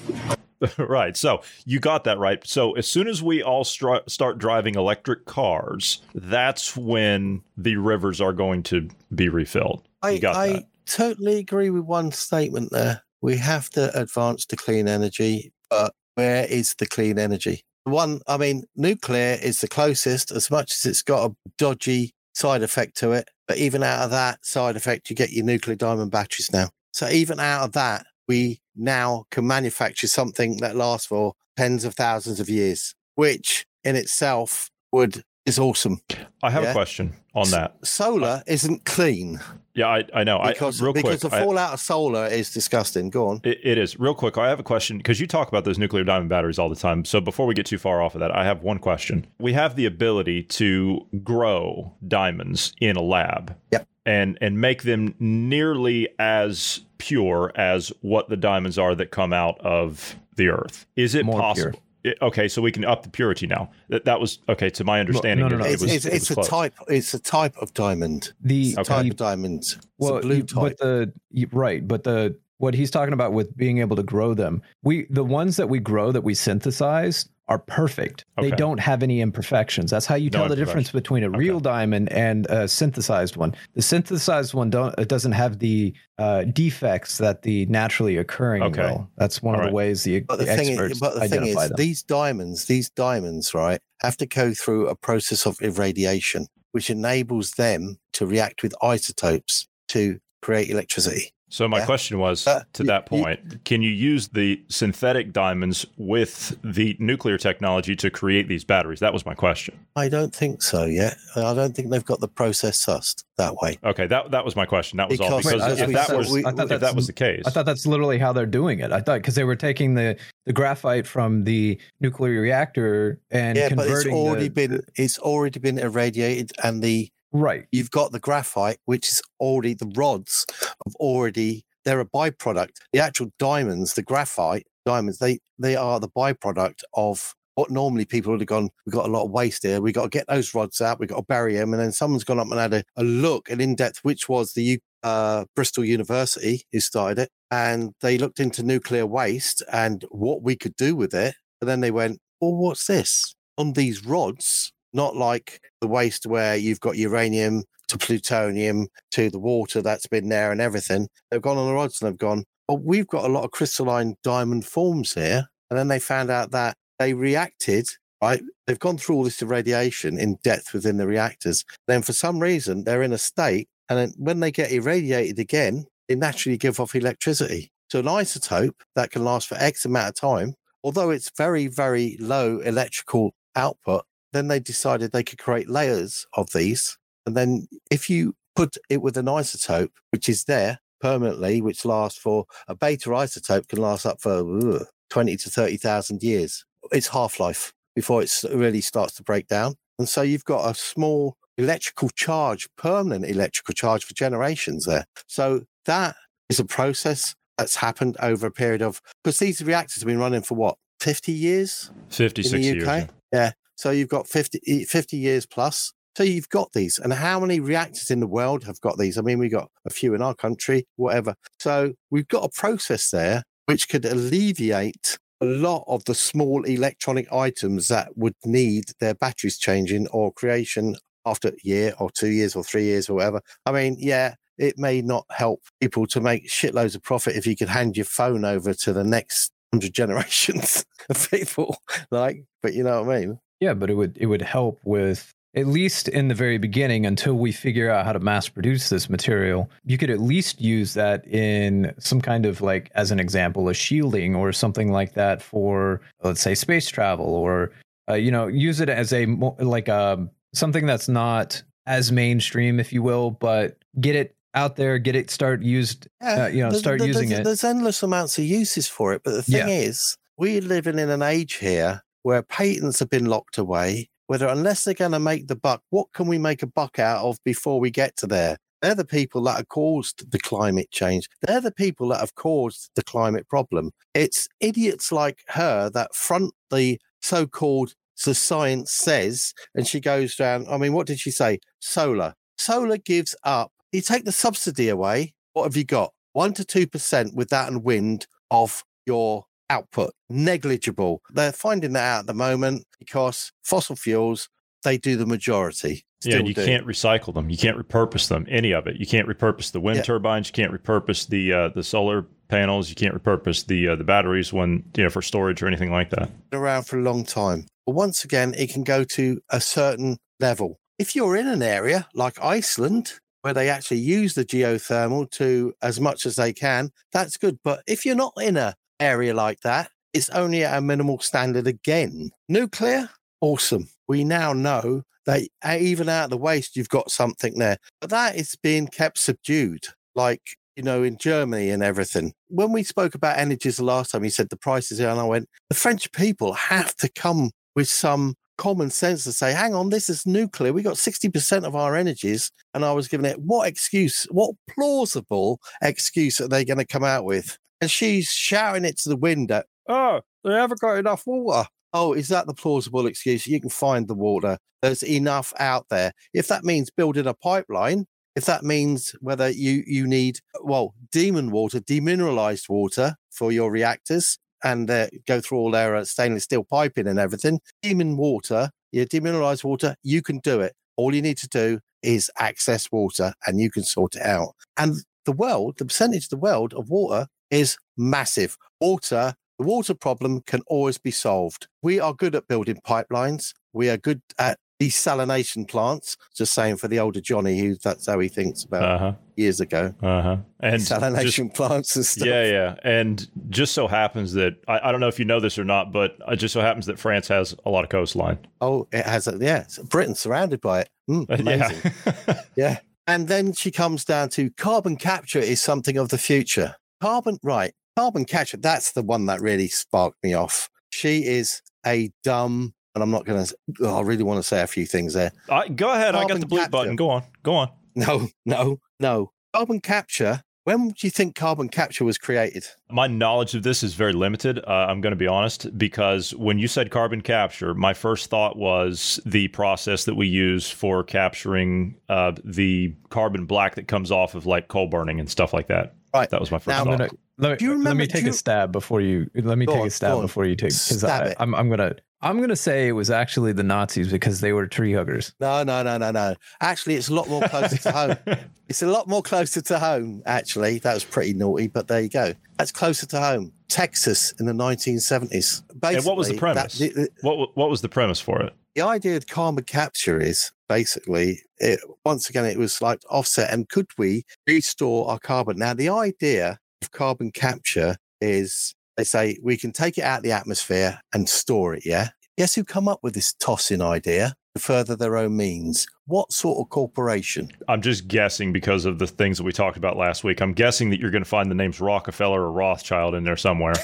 [0.78, 1.16] right.
[1.16, 2.44] So you got that right.
[2.46, 8.32] So as soon as we all start driving electric cars, that's when the rivers are
[8.32, 9.86] going to be refilled.
[10.02, 13.02] I, you got I totally agree with one statement there.
[13.20, 17.62] We have to advance to clean energy, but where is the clean energy?
[17.84, 22.62] One, I mean, nuclear is the closest, as much as it's got a dodgy side
[22.62, 23.28] effect to it.
[23.46, 26.68] But even out of that side effect, you get your nuclear diamond batteries now.
[26.92, 31.94] So even out of that, we now can manufacture something that lasts for tens of
[31.94, 36.00] thousands of years, which in itself would is awesome.
[36.42, 36.70] I have Yeah.
[36.70, 37.74] a question on that.
[37.84, 39.40] Solar isn't clean
[39.74, 40.40] Yeah, I, I know.
[40.46, 43.10] because I, real because quick, the I- fallout of solar is disgusting.
[43.10, 43.40] Go on.
[43.44, 43.98] It, it is.
[43.98, 46.68] Real quick, I have a question because you talk about those nuclear diamond batteries all
[46.68, 47.04] the time.
[47.04, 49.26] So before we get too far off of that, I have one question.
[49.38, 53.56] We have the ability to grow diamonds in a lab.
[53.72, 53.86] Yep.
[54.06, 59.60] And and make them nearly as pure as what the diamonds are that come out
[59.60, 60.86] of the earth.
[60.96, 61.72] Is it More possible?
[61.72, 61.82] pure.
[62.04, 63.70] It- okay, so we can up the purity now.
[63.88, 65.48] That, that was okay to my understanding.
[65.48, 65.64] no, no.
[65.64, 66.48] it It's, was- it's, it it's was a close.
[66.48, 66.74] type.
[66.88, 68.32] It's a type of diamond.
[68.40, 69.58] The, It's a type of diamond.
[69.60, 70.76] It's well, a blue you- type.
[70.78, 71.12] but the
[71.52, 75.24] right, but the what he's talking about with being able to grow them, we the
[75.24, 78.24] ones that we grow that we synthesize are perfect.
[78.40, 79.90] They don't have any imperfections.
[79.90, 83.54] That's how you No tell the difference between a real diamond and a synthesized one.
[83.74, 88.82] The synthesized one don't it doesn't have the uh, defects that the naturally occurring Okay.
[88.82, 89.10] will.
[89.16, 89.70] That's one All of right.
[89.70, 91.72] the ways the, But the, the thing experts is, but the thing is, them.
[91.76, 97.52] these diamonds, these diamonds, right, have to go through a process of irradiation, which enables
[97.52, 101.32] them to react with isotopes to create electricity.
[101.50, 101.86] So my Yeah.
[101.86, 106.56] question was Uh, to y- that y- point, can you use the synthetic diamonds with
[106.62, 109.00] the nuclear technology to create these batteries?
[109.00, 109.74] That was my question.
[109.96, 111.16] I don't think so yet.
[111.36, 113.78] I don't think they've got the process sussed that way.
[113.84, 114.96] Okay, that that was my question.
[114.98, 116.94] That was all Because- because Wait, if that thought was we- I thought if that
[116.94, 118.92] was the case, I thought that's literally how they're doing it.
[118.92, 123.68] I thought because they were taking the the graphite from the nuclear reactor and yeah,
[123.74, 127.66] but it's already the, been it's already been irradiated, and the right.
[127.72, 130.46] you've got the graphite, which is already the rods
[130.84, 132.72] have already they're a byproduct.
[132.92, 138.30] The actual diamonds, the graphite diamonds, they they are the byproduct of what normally people
[138.30, 138.68] would have gone.
[138.86, 139.80] We've got a lot of waste here.
[139.80, 141.00] We've got to get those rods out.
[141.00, 143.50] We've got to bury them, and then someone's gone up and had a, a look,
[143.50, 148.38] an in depth, which was the uh, Bristol University who started it, and they looked
[148.38, 151.34] into nuclear waste and what we could do with it.
[151.60, 156.56] And then they went, "Well, what's this on these rods?" Not like the waste where
[156.56, 161.08] you've got uranium to plutonium to the water that's been there and everything.
[161.30, 164.16] They've gone on the rods and they've gone, well, we've got a lot of crystalline
[164.22, 165.48] diamond forms here.
[165.70, 167.88] And then they found out that they reacted,
[168.22, 168.42] right?
[168.66, 171.64] They've gone through all this irradiation in depth within the reactors.
[171.86, 173.68] Then for some reason, they're in a state.
[173.88, 177.70] And then when they get irradiated again, they naturally give off electricity.
[177.90, 182.16] So an isotope that can last for X amount of time, although it's very, very
[182.20, 184.04] low electrical output,
[184.38, 186.96] then they decided they could create layers of these
[187.26, 192.18] and then if you put it with an isotope, which is there permanently, which lasts
[192.18, 196.64] for a beta isotope can last up for ugh, 20 to 30,000 years.
[196.90, 199.74] It's half life before it really starts to break down.
[199.98, 205.04] And so you've got a small electrical charge, permanent electrical charge for generations there.
[205.26, 206.16] So that
[206.48, 210.42] is a process that's happened over a period of, because these reactors have been running
[210.42, 211.90] for what, 50 years?
[212.08, 212.86] fifty in six the years.
[212.86, 213.06] Yeah.
[213.32, 213.52] Yeah.
[213.78, 215.92] So you've got 50, e- 50 years plus.
[216.16, 216.98] So you've got these.
[216.98, 219.16] And how many reactors in the world have got these?
[219.16, 221.36] I mean, we've got a few in our country, whatever.
[221.60, 227.32] So we've got a process there which could alleviate a lot of the small electronic
[227.32, 232.56] items that would need their batteries changing or creation after a year or two years
[232.56, 233.40] or three years or whatever.
[233.64, 237.54] I mean, yeah, it may not help people to make shitloads of profit if you
[237.54, 241.76] could hand your phone over to the next hundred generations of people.
[242.10, 243.38] Like, but you know what I mean?
[243.60, 247.34] Yeah, but it would it would help with at least in the very beginning until
[247.34, 249.68] we figure out how to mass produce this material.
[249.84, 253.74] You could at least use that in some kind of like as an example a
[253.74, 257.72] shielding or something like that for let's say space travel or
[258.08, 259.26] uh, you know use it as a
[259.58, 264.98] like a something that's not as mainstream if you will, but get it out there,
[264.98, 267.44] get it start used uh, you know start using there's, it.
[267.44, 269.22] There's endless amounts of uses for it.
[269.24, 269.68] But the thing Yeah.
[269.68, 274.10] is, we're living in an age here where patents have been locked away.
[274.26, 277.24] Whether unless they're going to make the buck, what can we make a buck out
[277.24, 278.58] of before we get to there?
[278.82, 281.26] They're the people that have caused the climate change.
[281.40, 283.92] They're the people that have caused the climate problem.
[284.12, 287.94] It's idiots like her that front the so-called
[288.26, 290.66] the science says, and she goes down.
[290.68, 291.60] I mean, what did she say?
[291.80, 292.34] Solar.
[292.58, 293.72] Solar gives up.
[293.90, 295.32] You take the subsidy away.
[295.54, 296.12] What have you got?
[296.34, 300.12] One to two percent with that and wind of your output.
[300.28, 301.22] Negligible.
[301.30, 304.48] They're finding that out at the moment because fossil fuels
[304.84, 306.04] they do the majority.
[306.24, 306.64] Yeah, you do.
[306.64, 307.48] can't recycle them.
[307.50, 308.46] You can't repurpose them.
[308.48, 308.96] Any of it.
[308.96, 310.02] You can't repurpose the wind Yeah.
[310.02, 310.48] turbines.
[310.48, 312.88] You can't repurpose the uh, the solar panels.
[312.88, 316.10] You can't repurpose the uh, the batteries when you know for storage or anything like
[316.10, 316.30] that.
[316.52, 317.66] around for a long time.
[317.86, 320.78] But once again, it can go to a certain level.
[320.98, 326.00] If you're in an area like Iceland, where they actually use the geothermal to as
[326.00, 327.58] much as they can, that's good.
[327.62, 331.66] But if you're not in a area like that, it's only at a minimal standard
[331.66, 332.30] again.
[332.48, 333.88] Nuclear, awesome.
[334.08, 335.42] we now know that
[335.78, 337.76] even out of the waste, you've got something there.
[338.00, 339.84] But that is being kept subdued,
[340.14, 340.40] like,
[340.74, 342.32] you know, in Germany and everything.
[342.48, 345.24] When we spoke about energies the last time, he said the prices are, and I
[345.24, 349.90] went, the French people have to come with some common sense to say, hang on,
[349.90, 350.72] this is nuclear.
[350.72, 352.50] We got 60% of our energies.
[352.72, 357.04] And I was giving it, what excuse, what plausible excuse are they going to come
[357.04, 357.58] out with?
[357.80, 359.52] And she's shouting it to the wind
[359.88, 361.68] oh, they haven't got enough water.
[361.92, 363.46] Oh, is that the plausible excuse?
[363.46, 364.58] You can find the water.
[364.82, 366.12] There's enough out there.
[366.34, 371.50] If that means building a pipeline, if that means whether you you need well demin
[371.50, 376.64] water, demineralized water for your reactors, and uh, go through all their uh, stainless steel
[376.64, 380.74] piping and everything, demin water, yeah, demineralized water, you can do it.
[380.96, 384.54] All you need to do is access water, and you can sort it out.
[384.76, 388.56] And the world, the percentage of the world of water is massive.
[388.80, 391.66] Water the water problem can always be solved.
[391.82, 393.54] We are good at building pipelines.
[393.72, 396.16] We are good at desalination plants.
[396.36, 399.12] Just saying for the older Johnny, who that's how he thinks about Uh-huh.
[399.36, 399.94] years ago.
[400.00, 400.36] Uh huh.
[400.60, 402.28] And Desalination just- plants and stuff.
[402.28, 402.74] Yeah, yeah.
[402.84, 405.92] And just so happens that I, I don't know if you know this or not,
[405.92, 408.38] but it just so happens that France has a lot of coastline.
[408.60, 409.64] Oh, it has a yeah.
[409.88, 410.88] Britain's surrounded by it.
[411.10, 411.92] Mm, amazing.
[412.26, 412.40] Yeah.
[412.54, 412.78] Yeah.
[413.06, 416.76] And then she comes down to carbon capture is something of the future.
[417.00, 417.72] Carbon, right.
[417.96, 420.68] Carbon capture, that's the one that really sparked me off.
[420.90, 424.66] She is a dumb, and I'm not going to, I really want to say a
[424.66, 425.32] few things there.
[425.48, 426.14] I, go ahead.
[426.14, 426.96] I got Carbon the bleep button.
[426.96, 427.24] Go on.
[427.42, 427.70] Go on.
[427.94, 429.32] No, no, no.
[429.54, 432.64] Carbon capture, when do you think carbon capture was created?
[432.90, 434.58] My knowledge of this is very limited.
[434.58, 438.56] Uh, I'm going to be honest, because when you said carbon capture, my first thought
[438.56, 444.34] was the process that we use for capturing uh, the carbon black that comes off
[444.34, 445.94] of like coal burning and stuff like that.
[446.14, 446.28] Right.
[446.30, 446.98] That was my first Now- I'm thought.
[446.98, 449.58] gonna let, Do you let remember- me do take you- a stab before you let
[449.58, 451.36] me Go take on, a stab before you take because Stab it.
[451.38, 454.92] I'm I'm gonna I'm gonna say it was actually the Nazis because they were tree
[454.92, 455.32] huggers.
[455.38, 456.34] No, no, no, no, no.
[456.60, 458.16] Actually, it's a lot more closer to home.
[458.68, 460.78] It's a lot more closer to home, actually.
[460.80, 462.34] That was pretty naughty, but there you go.
[462.58, 463.52] That's closer to home.
[463.68, 465.62] Texas in the 1970s.
[465.80, 466.78] Basically, and what was the that- premise?
[466.78, 468.52] the, the- what what was the premise for it?
[468.78, 473.52] The idea of carbon capture is basically, it, once again, it was like offset.
[473.52, 475.58] And could we restore our carbon?
[475.58, 480.22] Now, the idea of carbon capture is they say we can take it out of
[480.22, 481.84] the atmosphere and store it.
[481.84, 482.10] Yeah.
[482.36, 485.88] Guess who come up with this tossing idea to further their own means?
[486.06, 487.50] What sort of corporation?
[487.66, 490.40] I'm just guessing because of the things that we talked about last week.
[490.40, 493.74] I'm guessing that you're going to find the names Rockefeller or Rothschild in there somewhere.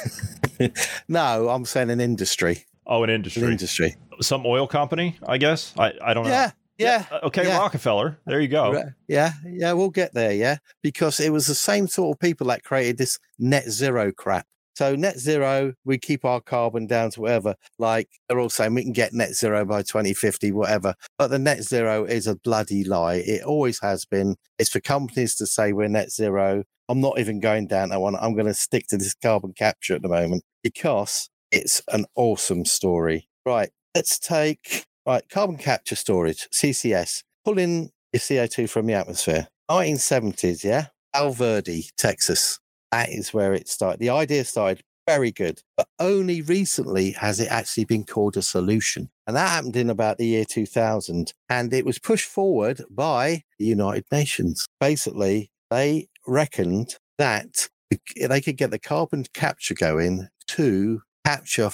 [1.08, 2.64] no, I'm saying an industry.
[2.86, 3.42] Oh, an An industry.
[3.44, 3.96] industry.
[4.20, 5.72] Some oil company, I guess.
[5.78, 6.30] I, I don't know.
[6.30, 6.50] Yeah.
[6.76, 7.04] Yeah.
[7.10, 7.58] Uh, Okay, yeah.
[7.58, 8.18] Rockefeller.
[8.26, 8.82] There you go.
[9.06, 10.32] Yeah, yeah, we'll get there.
[10.32, 14.46] Yeah, because it was the same sort of people that created this net zero crap.
[14.76, 17.54] So net zero, we keep our carbon down to whatever.
[17.78, 20.94] Like they're all saying we can get net zero by 2050, whatever.
[21.16, 23.22] But the net zero is a bloody lie.
[23.24, 24.34] It always has been.
[24.58, 26.64] It's for companies to say we're net zero.
[26.88, 28.16] I'm not even going down that one.
[28.16, 32.64] I'm going to stick to this carbon capture at the moment because it's an awesome
[32.64, 33.28] story.
[33.46, 33.70] Right.
[33.94, 39.48] Let's take right carbon capture storage, CCS pulling your CO2 from the atmosphere.
[39.70, 40.86] 1970s, yeah?
[41.14, 42.58] Val Verde, Texas.
[42.90, 44.00] That is where it started.
[44.00, 49.10] The idea started very good, but only recently has it actually been called a solution.
[49.26, 51.32] And that happened in about the year 2000.
[51.48, 54.66] And it was pushed forward by the United Nations.
[54.80, 61.70] Basically, they reckoned that they could get the carbon capture going to capture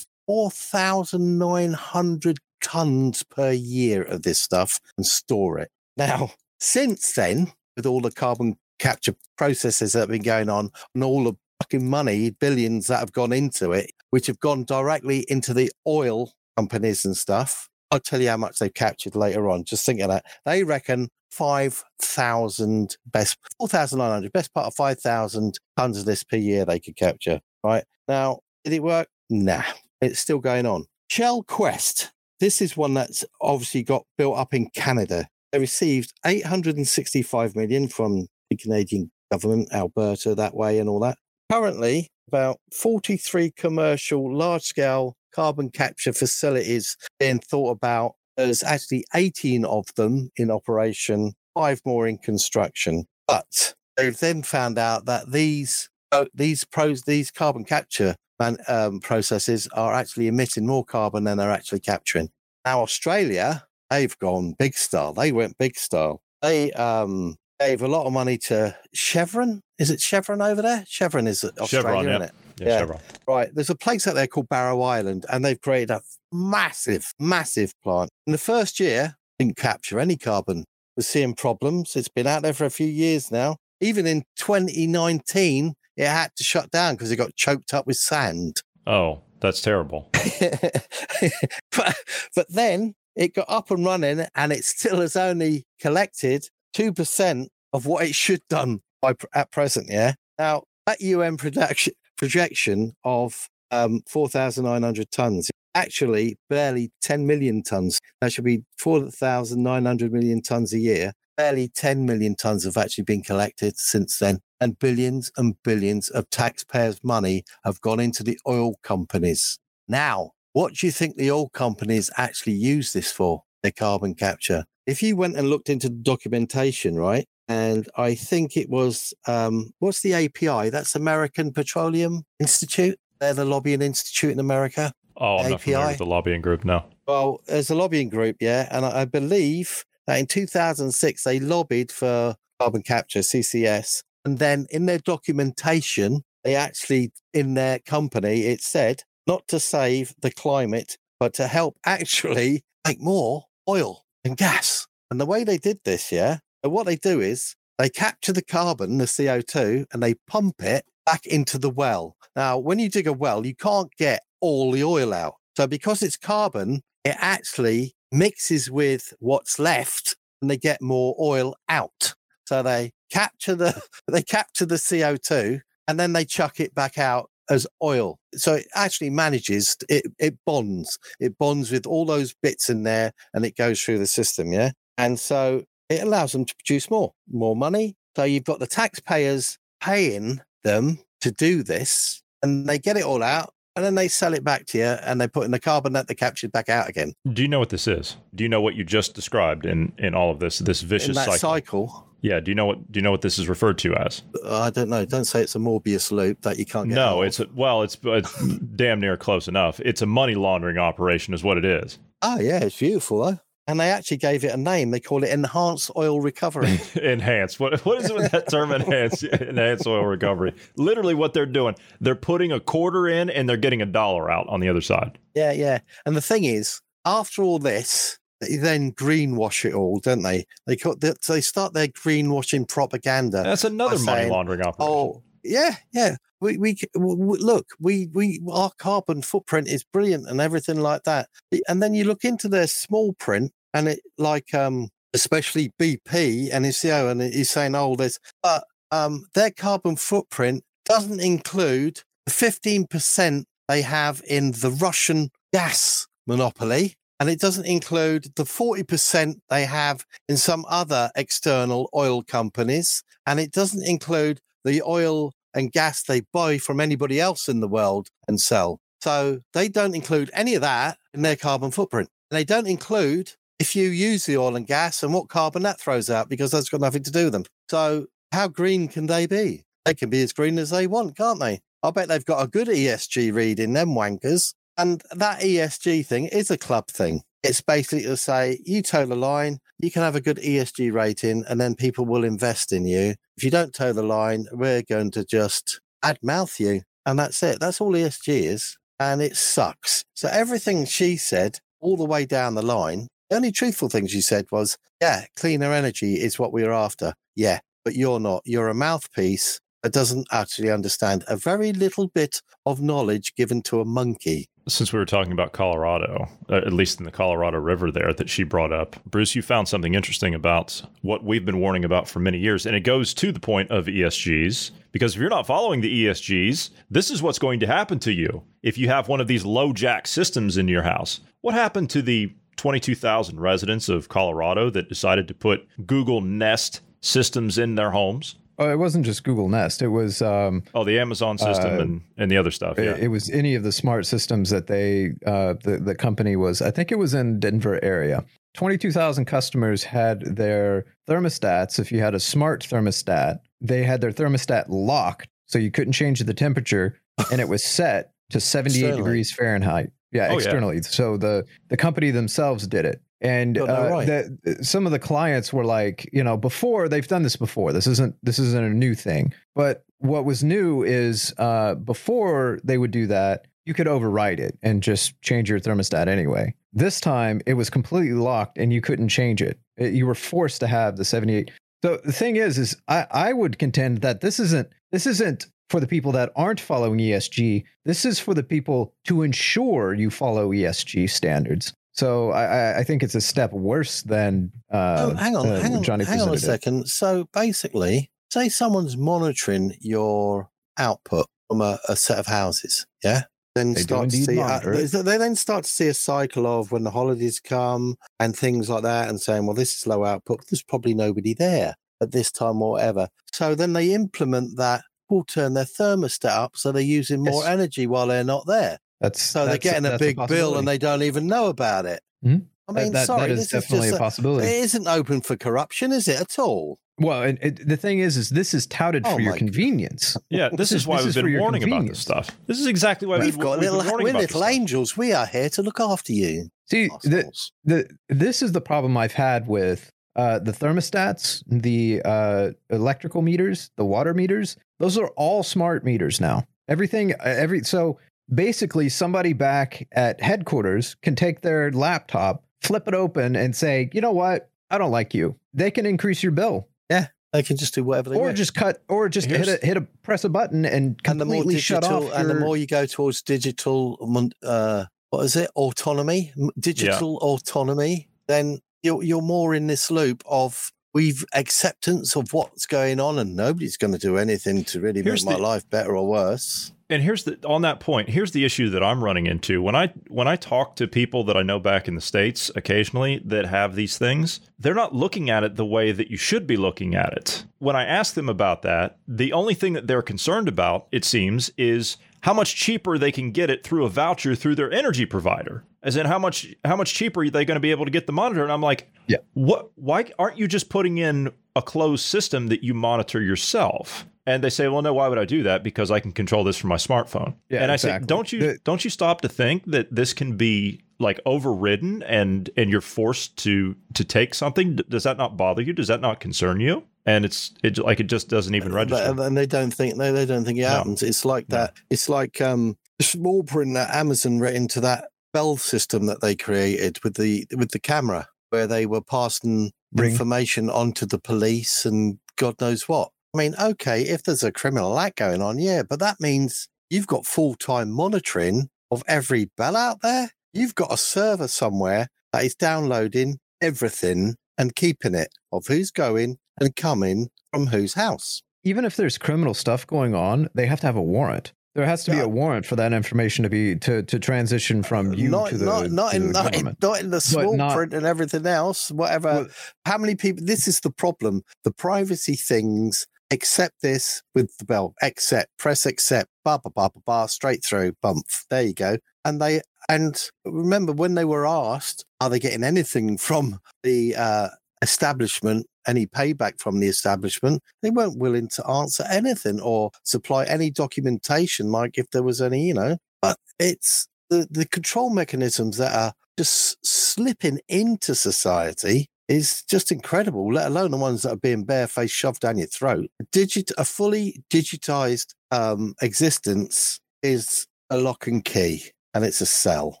[0.27, 5.69] 4,900 tons per year of this stuff and store it.
[5.97, 11.03] Now, since then, with all the carbon capture processes that have been going on and
[11.03, 15.53] all the fucking money, billions that have gone into it, which have gone directly into
[15.53, 19.63] the oil companies and stuff, I'll tell you how much they've captured later on.
[19.63, 20.25] Just think of that.
[20.45, 26.79] They reckon 5,000 best, 4,900, best part of 5,000 tons of this per year they
[26.79, 27.83] could capture, right?
[28.07, 29.07] Now, did it work?
[29.31, 29.63] Nah,
[30.01, 30.85] it's still going on.
[31.09, 32.11] Shell Quest.
[32.41, 35.27] This is one that's obviously got built up in Canada.
[35.53, 41.17] They received 865 million from the Canadian government, Alberta, that way, and all that.
[41.49, 48.15] Currently, about 43 commercial large scale carbon capture facilities being thought about.
[48.35, 53.05] There's actually 18 of them in operation, five more in construction.
[53.29, 58.99] But they've then found out that these uh, these pros these carbon capture man, um,
[58.99, 62.29] processes are actually emitting more carbon than they're actually capturing.
[62.65, 65.13] Now Australia, they've gone big style.
[65.13, 66.21] They went big style.
[66.41, 69.61] They um, gave a lot of money to Chevron.
[69.77, 70.83] Is it Chevron over there?
[70.87, 72.29] Chevron is Australia, Chevron, isn't yep.
[72.29, 72.65] it?
[72.65, 72.99] Yeah, Chevron.
[73.27, 73.49] Right.
[73.53, 76.01] There's a place out there called Barrow Island, and they've created a
[76.31, 78.09] massive, massive plant.
[78.25, 80.65] In the first year, didn't capture any carbon.
[80.97, 81.95] Was seeing problems.
[81.95, 83.57] It's been out there for a few years now.
[83.79, 88.61] Even in 2019, it had to shut down because it got choked up with sand.
[88.87, 90.09] Oh, that's terrible.
[91.71, 91.95] but,
[92.35, 97.49] but then it got up and running, and it still has only collected two percent
[97.73, 99.87] of what it should done by at present.
[99.89, 100.13] Yeah.
[100.39, 107.99] Now that UN production projection of um, 4,900 tons, actually barely 10 million tons.
[108.19, 111.13] That should be 4,900 million tons a year.
[111.37, 114.39] Barely 10 million tons have actually been collected since then.
[114.59, 119.57] And billions and billions of taxpayers' money have gone into the oil companies.
[119.87, 123.43] Now, what do you think the oil companies actually use this for?
[123.63, 124.65] Their carbon capture.
[124.87, 129.71] If you went and looked into the documentation, right, and I think it was um,
[129.79, 130.69] what's the API?
[130.69, 132.97] That's American Petroleum Institute.
[133.19, 134.93] They're the lobbying institute in America.
[135.17, 136.65] Oh, I'm not familiar with the lobbying group.
[136.65, 136.83] No.
[137.07, 142.35] Well, there's a lobbying group, yeah, and I believe that in 2006 they lobbied for
[142.59, 149.03] carbon capture (CCS), and then in their documentation, they actually in their company it said
[149.27, 154.87] not to save the climate, but to help actually make more oil and gas.
[155.09, 158.97] And the way they did this, yeah, what they do is they capture the carbon,
[158.97, 162.15] the CO2, and they pump it back into the well.
[162.35, 165.35] Now, when you dig a well, you can't get all the oil out.
[165.57, 171.55] So, because it's carbon, it actually mixes with what's left and they get more oil
[171.69, 172.13] out.
[172.45, 177.29] So they capture the they capture the CO2 and then they chuck it back out
[177.49, 178.19] as oil.
[178.35, 180.97] So it actually manages it it bonds.
[181.19, 184.71] It bonds with all those bits in there and it goes through the system, yeah?
[184.97, 187.95] And so it allows them to produce more, more money.
[188.15, 193.23] So you've got the taxpayers paying them to do this, and they get it all
[193.23, 195.93] out, and then they sell it back to you, and they put in the carbon
[195.93, 197.13] that they captured back out again.
[197.31, 198.17] Do you know what this is?
[198.35, 201.37] Do you know what you just described in in all of this this vicious cycle?
[201.37, 202.07] cycle?
[202.21, 202.39] Yeah.
[202.39, 204.21] Do you know what do you know what this is referred to as?
[204.45, 205.05] I don't know.
[205.05, 206.95] Don't say it's a Morbius loop that you can't get.
[206.95, 209.79] No, it's a, well, it's, it's damn near close enough.
[209.79, 211.97] It's a money laundering operation, is what it is.
[212.21, 213.39] Oh yeah, it's beautiful though.
[213.67, 214.91] And they actually gave it a name.
[214.91, 216.79] They call it enhanced oil recovery.
[217.01, 217.59] enhanced.
[217.59, 218.71] What what is it with that term?
[218.71, 220.53] Enhanced enhanced oil recovery.
[220.77, 224.47] Literally, what they're doing, they're putting a quarter in and they're getting a dollar out
[224.49, 225.19] on the other side.
[225.35, 225.79] yeah, yeah.
[226.05, 230.45] And the thing is, after all this, they then greenwash it all, don't they?
[230.65, 233.43] They they, they start their greenwashing propaganda.
[233.43, 234.93] That's another money saying, laundering oh, operation.
[234.93, 236.15] Oh, yeah, yeah.
[236.39, 240.79] We, we, c- w- w- look, we, we, our carbon footprint is brilliant and everything
[240.79, 241.29] like that.
[241.67, 246.65] And then you look into their small print and it like, um, especially BP and
[246.65, 252.31] his CEO, and he's saying, oh, this, but, um, their carbon footprint doesn't include the
[252.31, 256.95] 15% they have in the Russian gas monopoly.
[257.19, 263.03] And it doesn't include the 40% they have in some other external oil companies.
[263.27, 267.67] And it doesn't include the oil and gas they buy from anybody else in the
[267.67, 268.79] world and sell.
[269.01, 272.09] So they don't include any of that in their carbon footprint.
[272.29, 275.79] And they don't include if you use the oil and gas and what carbon that
[275.79, 277.45] throws out because that's got nothing to do with them.
[277.69, 279.65] So how green can they be?
[279.85, 281.61] They can be as green as they want, can't they?
[281.83, 284.53] I bet they've got a good ESG reading, them wankers.
[284.77, 287.21] And that ESG thing is a club thing.
[287.43, 291.43] It's basically to say, you toe the line, you can have a good ESG rating,
[291.49, 293.15] and then people will invest in you.
[293.35, 296.83] If you don't toe the line, we're going to just add mouth you.
[297.05, 297.59] And that's it.
[297.59, 298.77] That's all ESG is.
[298.99, 300.03] And it sucks.
[300.13, 304.21] So everything she said all the way down the line, the only truthful thing she
[304.21, 307.13] said was, yeah, cleaner energy is what we're after.
[307.35, 308.43] Yeah, but you're not.
[308.45, 313.81] You're a mouthpiece that doesn't actually understand a very little bit of knowledge given to
[313.81, 314.47] a monkey.
[314.67, 318.29] Since we were talking about Colorado, uh, at least in the Colorado River there that
[318.29, 322.19] she brought up, Bruce, you found something interesting about what we've been warning about for
[322.19, 322.67] many years.
[322.67, 326.69] And it goes to the point of ESGs, because if you're not following the ESGs,
[326.91, 329.73] this is what's going to happen to you if you have one of these low
[329.73, 331.21] jack systems in your house.
[331.41, 337.57] What happened to the 22,000 residents of Colorado that decided to put Google Nest systems
[337.57, 338.35] in their homes?
[338.61, 339.81] Oh, it wasn't just Google Nest.
[339.81, 342.77] It was um, Oh, the Amazon system Uh, and, and the other stuff.
[342.77, 342.95] it, Yeah.
[343.05, 346.61] it was any of the smart systems that they uh, the the company was.
[346.61, 348.23] I think it was in Denver area.
[348.53, 351.79] Twenty two thousand customers had their thermostats.
[351.79, 356.19] If you had a smart thermostat, they had their thermostat locked, so you couldn't change
[356.19, 356.99] the temperature,
[357.31, 359.91] and it was set to seventy eight degrees Fahrenheit.
[360.11, 360.35] Yeah, Oh, yeah.
[360.35, 360.81] externally.
[360.81, 363.01] So the the company themselves did it.
[363.21, 364.07] And uh, right.
[364.07, 367.71] the, some of the clients were like, you know, before they've done this before.
[367.71, 369.33] This isn't this isn't a new thing.
[369.55, 374.57] But what was new is uh, before they would do that, you could override it
[374.63, 376.55] and just change your thermostat anyway.
[376.73, 379.59] This time it was completely locked and you couldn't change it.
[379.77, 381.51] It- you were forced to have the 78.
[381.83, 385.79] So the thing is, is I, I would contend that this isn't this isn't for
[385.79, 387.63] the people that aren't following ESG.
[387.85, 391.73] This is for the people to ensure you follow ESG standards.
[391.93, 395.75] So I, I- think it's a step worse than uh, oh, hang on, uh, hang
[395.75, 396.63] on, Johnny hang on a presented it.
[396.63, 396.87] second.
[396.89, 403.23] So basically, say someone's monitoring your output from a, a set of houses, yeah.
[403.53, 406.71] Then They start to see uh, they, they then start to see a cycle of
[406.71, 410.45] when the holidays come and things like that, and saying, "Well, this is low output.
[410.49, 414.83] There's probably nobody there at this time or whatever." So then they implement that.
[415.09, 417.51] Will turn their thermostat up so they're using more Yes.
[417.51, 418.77] energy while they're not there.
[419.01, 422.01] That's So they're getting a that's big bill and they don't even know about it.
[422.25, 422.45] Mhm.
[422.67, 424.47] I mean, that- sorry, that is this definitely is a just possibility.
[424.47, 426.77] It isn't open for corruption, is it at all?
[426.99, 429.45] Well, and it, the thing is, is this is touted Oh for your my God.
[429.45, 430.15] convenience.
[430.29, 432.29] Yeah, this, This is, is- why this we've is been warning about this stuff.
[432.45, 434.51] This is exactly why We've we've, got we've little, been we're about this little stuff.
[434.53, 434.95] angels.
[434.97, 436.49] We are here to look after you.
[436.69, 437.31] See, the,
[437.65, 443.71] the this is the problem I've had with uh, the thermostats, the uh, electrical meters,
[443.77, 444.55] the water meters.
[444.79, 446.43] Those are all smart meters now.
[446.69, 447.97] Everything, uh, every so
[448.33, 454.01] basically, somebody back at headquarters can take their laptop, flip it open, and say, "You
[454.01, 454.49] know what?
[454.69, 457.07] I don't like you." They can increase your bill, Yeah.
[457.33, 458.23] They can just do whatever they want.
[458.23, 458.37] or want.
[458.37, 461.35] just cut, or just hit a hit a press a button and and the more
[461.35, 462.13] completely shut digital, off.
[462.15, 463.97] and the more you go towards digital,
[464.43, 465.49] uh, what is it?
[465.55, 468.09] Autonomy, M- digital autonomy.
[468.27, 473.35] Then you're you're more in this loop of we've acceptance of what's going on, and
[473.35, 476.71] nobody's going to do anything to really Here's make my the- life better or worse.
[476.89, 479.61] and here's the on that point here's the issue that i'm running into.
[479.61, 483.21] When i when i talk to people that i know back in the states occasionally
[483.23, 486.57] that have these things they're not looking at it the way that you should be
[486.57, 487.45] looking at it.
[487.59, 491.49] When i ask them about that the only thing that they're concerned about it seems
[491.57, 495.63] is how much cheaper they can get it through a voucher through their energy provider
[495.83, 498.05] as in how much how much cheaper are they going to be able to get
[498.07, 499.17] the monitor and i'm like Yeah.
[499.33, 504.43] what why aren't you just putting in a closed system that you monitor yourself and
[504.43, 506.69] they say well no why would i do that because i can control this from
[506.69, 508.03] my smartphone Yeah, and i exactly.
[508.03, 512.03] say don't you The- don't you stop to think that this can be like overridden
[512.03, 515.99] and and you're forced to to take something does that not bother you does that
[515.99, 519.71] not concern you and it's it like it just doesn't even register and they don't
[519.73, 520.67] think they, they don't think it No.
[520.69, 521.01] happens.
[521.01, 521.57] It's like No.
[521.57, 521.73] that.
[521.89, 526.99] It's like um small print that Amazon writ into that bell system that they created
[527.03, 530.11] with the with the camera, where they were passing Ring.
[530.11, 533.09] information onto the police and God knows what.
[533.33, 537.07] I mean, okay, if there's a criminal act going on, yeah, but that means you've
[537.07, 540.31] got full time monitoring of every bell out there.
[540.53, 546.37] You've got a server somewhere that is downloading everything and keeping it of who's going
[546.59, 548.41] and coming from whose house.
[548.63, 551.53] even if there's criminal stuff going on, they have to have a warrant.
[551.73, 555.13] There has to be a warrant for that information to be to to transition from
[555.13, 557.75] you not, to the, not, not, in, the not, in, not in the small not-
[557.75, 559.29] print and everything else, whatever.
[559.33, 559.47] Well-
[559.85, 560.45] How many people?
[560.45, 561.43] This is the problem.
[561.63, 563.07] The privacy things.
[563.33, 564.93] Accept this with the bell.
[565.01, 565.47] Accept.
[565.57, 566.27] Press accept.
[566.43, 567.27] Ba ba ba ba ba.
[567.29, 567.93] Straight through.
[568.01, 568.25] Bump.
[568.49, 568.97] There you go.
[569.23, 574.49] And they and remember when they were asked, are they getting anything from the uh,
[574.81, 575.67] establishment?
[575.87, 577.63] Any payback from the establishment?
[577.81, 582.67] They weren't willing to answer anything or supply any documentation, like if there was any,
[582.67, 582.97] you know.
[583.21, 590.51] But it's the, the control mechanisms that are just slipping into society is just incredible,
[590.51, 593.09] let alone the ones that are being barefaced shoved down your throat.
[593.31, 600.00] Digit a fully digitized um, existence is a lock and key and it's a cell.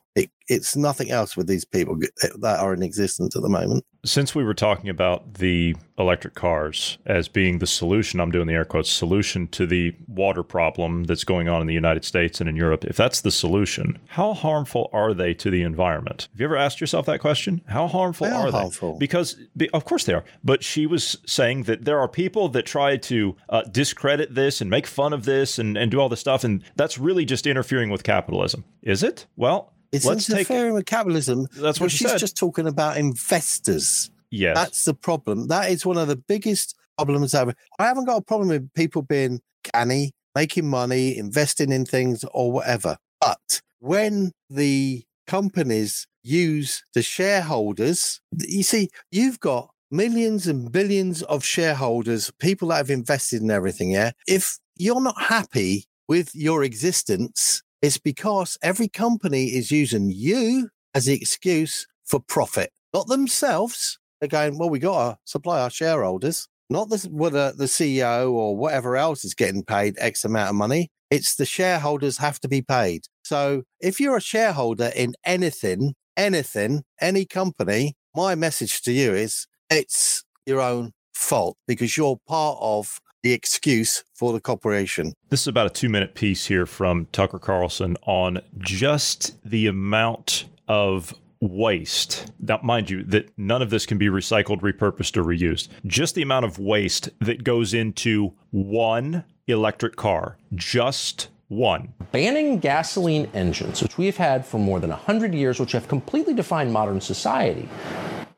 [0.15, 1.97] It, it's nothing else with these people
[2.39, 3.85] that are in existence at the moment.
[4.03, 8.53] since we were talking about the electric cars as being the solution, I'm doing the
[8.53, 12.49] air quotes solution to the water problem that's going on in the United States and
[12.49, 16.27] in Europe, if that's the solution, how harmful are they to the environment?
[16.33, 17.61] Have you ever asked yourself that question?
[17.67, 18.97] How harmful They are, are they?
[18.97, 20.25] Because, be- of course, they are.
[20.43, 24.69] But she was saying that there are people that try to uh, discredit this and
[24.69, 26.43] make fun of this and, and do all this stuff.
[26.43, 28.65] And that's really just interfering with capitalism.
[28.81, 29.27] Is it?
[29.35, 30.49] Well, It's let's take.
[30.49, 31.47] interfering with capitalism.
[31.55, 32.19] That's what she she's said.
[32.19, 34.09] just talking about investors.
[34.29, 34.55] Yes.
[34.55, 35.47] That's the problem.
[35.47, 37.53] That is one of the biggest problems ever.
[37.79, 39.41] I haven't got a problem with people being
[39.73, 42.97] canny, making money, investing in things or whatever.
[43.19, 51.43] But when the companies use the shareholders, you see, you've got millions and billions of
[51.43, 53.91] shareholders, people that have invested in everything.
[53.91, 54.11] Yeah.
[54.27, 61.05] If you're not happy with your existence, it's because every company is using you as
[61.05, 63.97] the excuse for profit, not themselves.
[64.19, 66.47] They're going, well, we got to supply our shareholders.
[66.69, 70.89] not the, whether the CEO or whatever else is getting paid X amount of money.
[71.09, 73.05] It's the shareholders have to be paid.
[73.23, 79.47] So if you're a shareholder in anything, anything, any company, my message to you is
[79.69, 85.13] it's your own fault because you're part of the excuse for the corporation.
[85.29, 90.45] This is about a two minute piece here from Tucker Carlson on just the amount
[90.67, 92.31] of waste.
[92.39, 95.69] Now, mind you, that none of this can be recycled, repurposed, or reused.
[95.85, 101.93] Just the amount of waste that goes into one electric car, just one.
[102.11, 106.71] Banning gasoline engines, which we've had for more than 100 years, which have completely defined
[106.71, 107.67] modern society,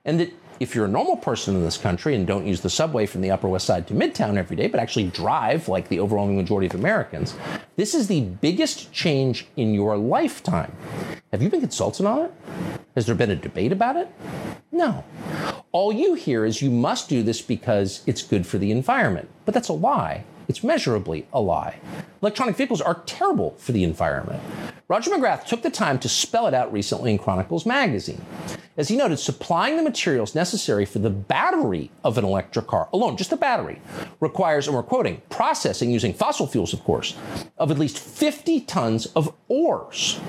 [0.05, 3.05] and that if you're a normal person in this country and don't use the subway
[3.05, 6.37] from the Upper West Side to Midtown every day, but actually drive like the overwhelming
[6.37, 7.35] majority of Americans,
[7.75, 10.71] this is the biggest change in your lifetime.
[11.31, 12.33] Have you been consulted on it?
[12.95, 14.09] Has there been a debate about it?
[14.71, 15.03] No.
[15.71, 19.29] All you hear is you must do this because it's good for the environment.
[19.45, 20.23] But that's a lie.
[20.47, 21.79] It's measurably a lie.
[22.21, 24.41] Electronic vehicles are terrible for the environment.
[24.87, 28.23] Roger McGrath took the time to spell it out recently in Chronicles magazine.
[28.75, 33.17] As he noted, supplying the materials necessary for the battery of an electric car alone,
[33.17, 33.79] just the battery,
[34.19, 37.15] requires, and we're quoting, processing using fossil fuels, of course,
[37.57, 40.19] of at least 50 tons of ores.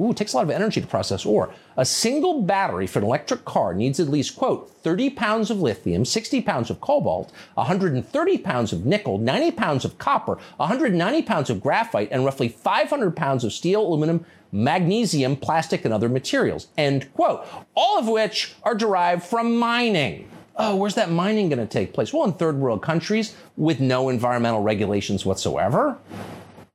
[0.00, 1.54] Ooh, it takes a lot of energy to process ore.
[1.76, 6.04] A single battery for an electric car needs at least, quote, 30 pounds of lithium,
[6.04, 11.60] 60 pounds of cobalt, 130 pounds of nickel, 90 pounds of copper, 190 pounds of
[11.60, 17.46] graphite, and roughly 500 pounds of steel, aluminum, magnesium, plastic, and other materials, end quote.
[17.76, 20.28] All of which are derived from mining.
[20.56, 22.12] Oh, where's that mining going to take place?
[22.12, 25.98] Well, in third world countries with no environmental regulations whatsoever.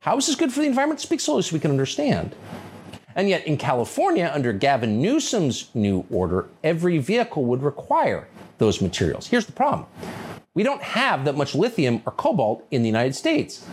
[0.02, 1.02] How is this good for the environment?
[1.02, 2.34] Speak slowly so we can understand.
[3.16, 8.28] And yet, in California, under Gavin Newsom's new order, every vehicle would require
[8.60, 9.28] those materials.
[9.28, 9.88] Here's the problem
[10.54, 13.66] we don't have that much lithium or cobalt in the United States.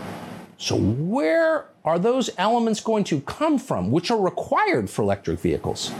[0.58, 5.92] So, where are those elements going to come from, which are required for electric vehicles?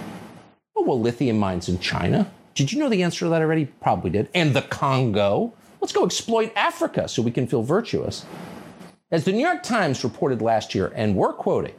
[0.75, 2.31] Oh, well, lithium mines in China.
[2.55, 3.67] Did you know the answer to that already?
[3.67, 4.29] Probably did.
[4.35, 5.53] And the Congo.
[5.81, 8.25] Let's go exploit Africa so we can feel virtuous.
[9.13, 11.75] As the New York Times reported last year, and we're quoting,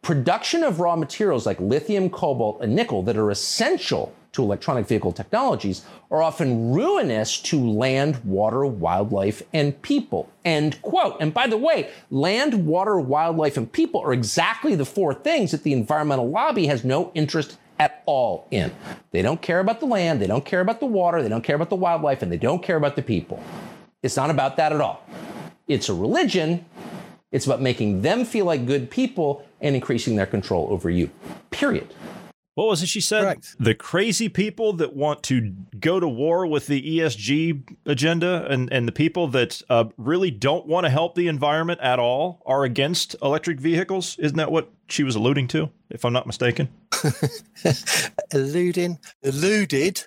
[0.00, 5.12] production of raw materials like lithium, cobalt, and nickel that are essential to electronic vehicle
[5.12, 10.30] technologies are often ruinous to land, water, wildlife, and people.
[10.42, 11.18] End quote.
[11.20, 15.64] And by the way, land, water, wildlife, and people are exactly the four things that
[15.64, 18.72] the environmental lobby has no interest at all in.
[19.10, 21.56] They don't care about the land, they don't care about the water, they don't care
[21.56, 23.44] about the wildlife, and they don't care about the people.
[24.02, 25.04] It's not about that at all.
[25.70, 26.64] It's a religion.
[27.30, 31.10] It's about making them feel like good people and increasing their control over you.
[31.52, 31.94] Period.
[32.60, 33.22] What was it she said?
[33.22, 33.56] Correct.
[33.58, 38.86] The crazy people that want to go to war with the ESG agenda and, and
[38.86, 43.16] the people that uh, really don't want to help the environment at all are against
[43.22, 44.18] electric vehicles.
[44.18, 46.68] Isn't that what she was alluding to, if I'm not mistaken?
[48.34, 50.02] Eluding, eluded,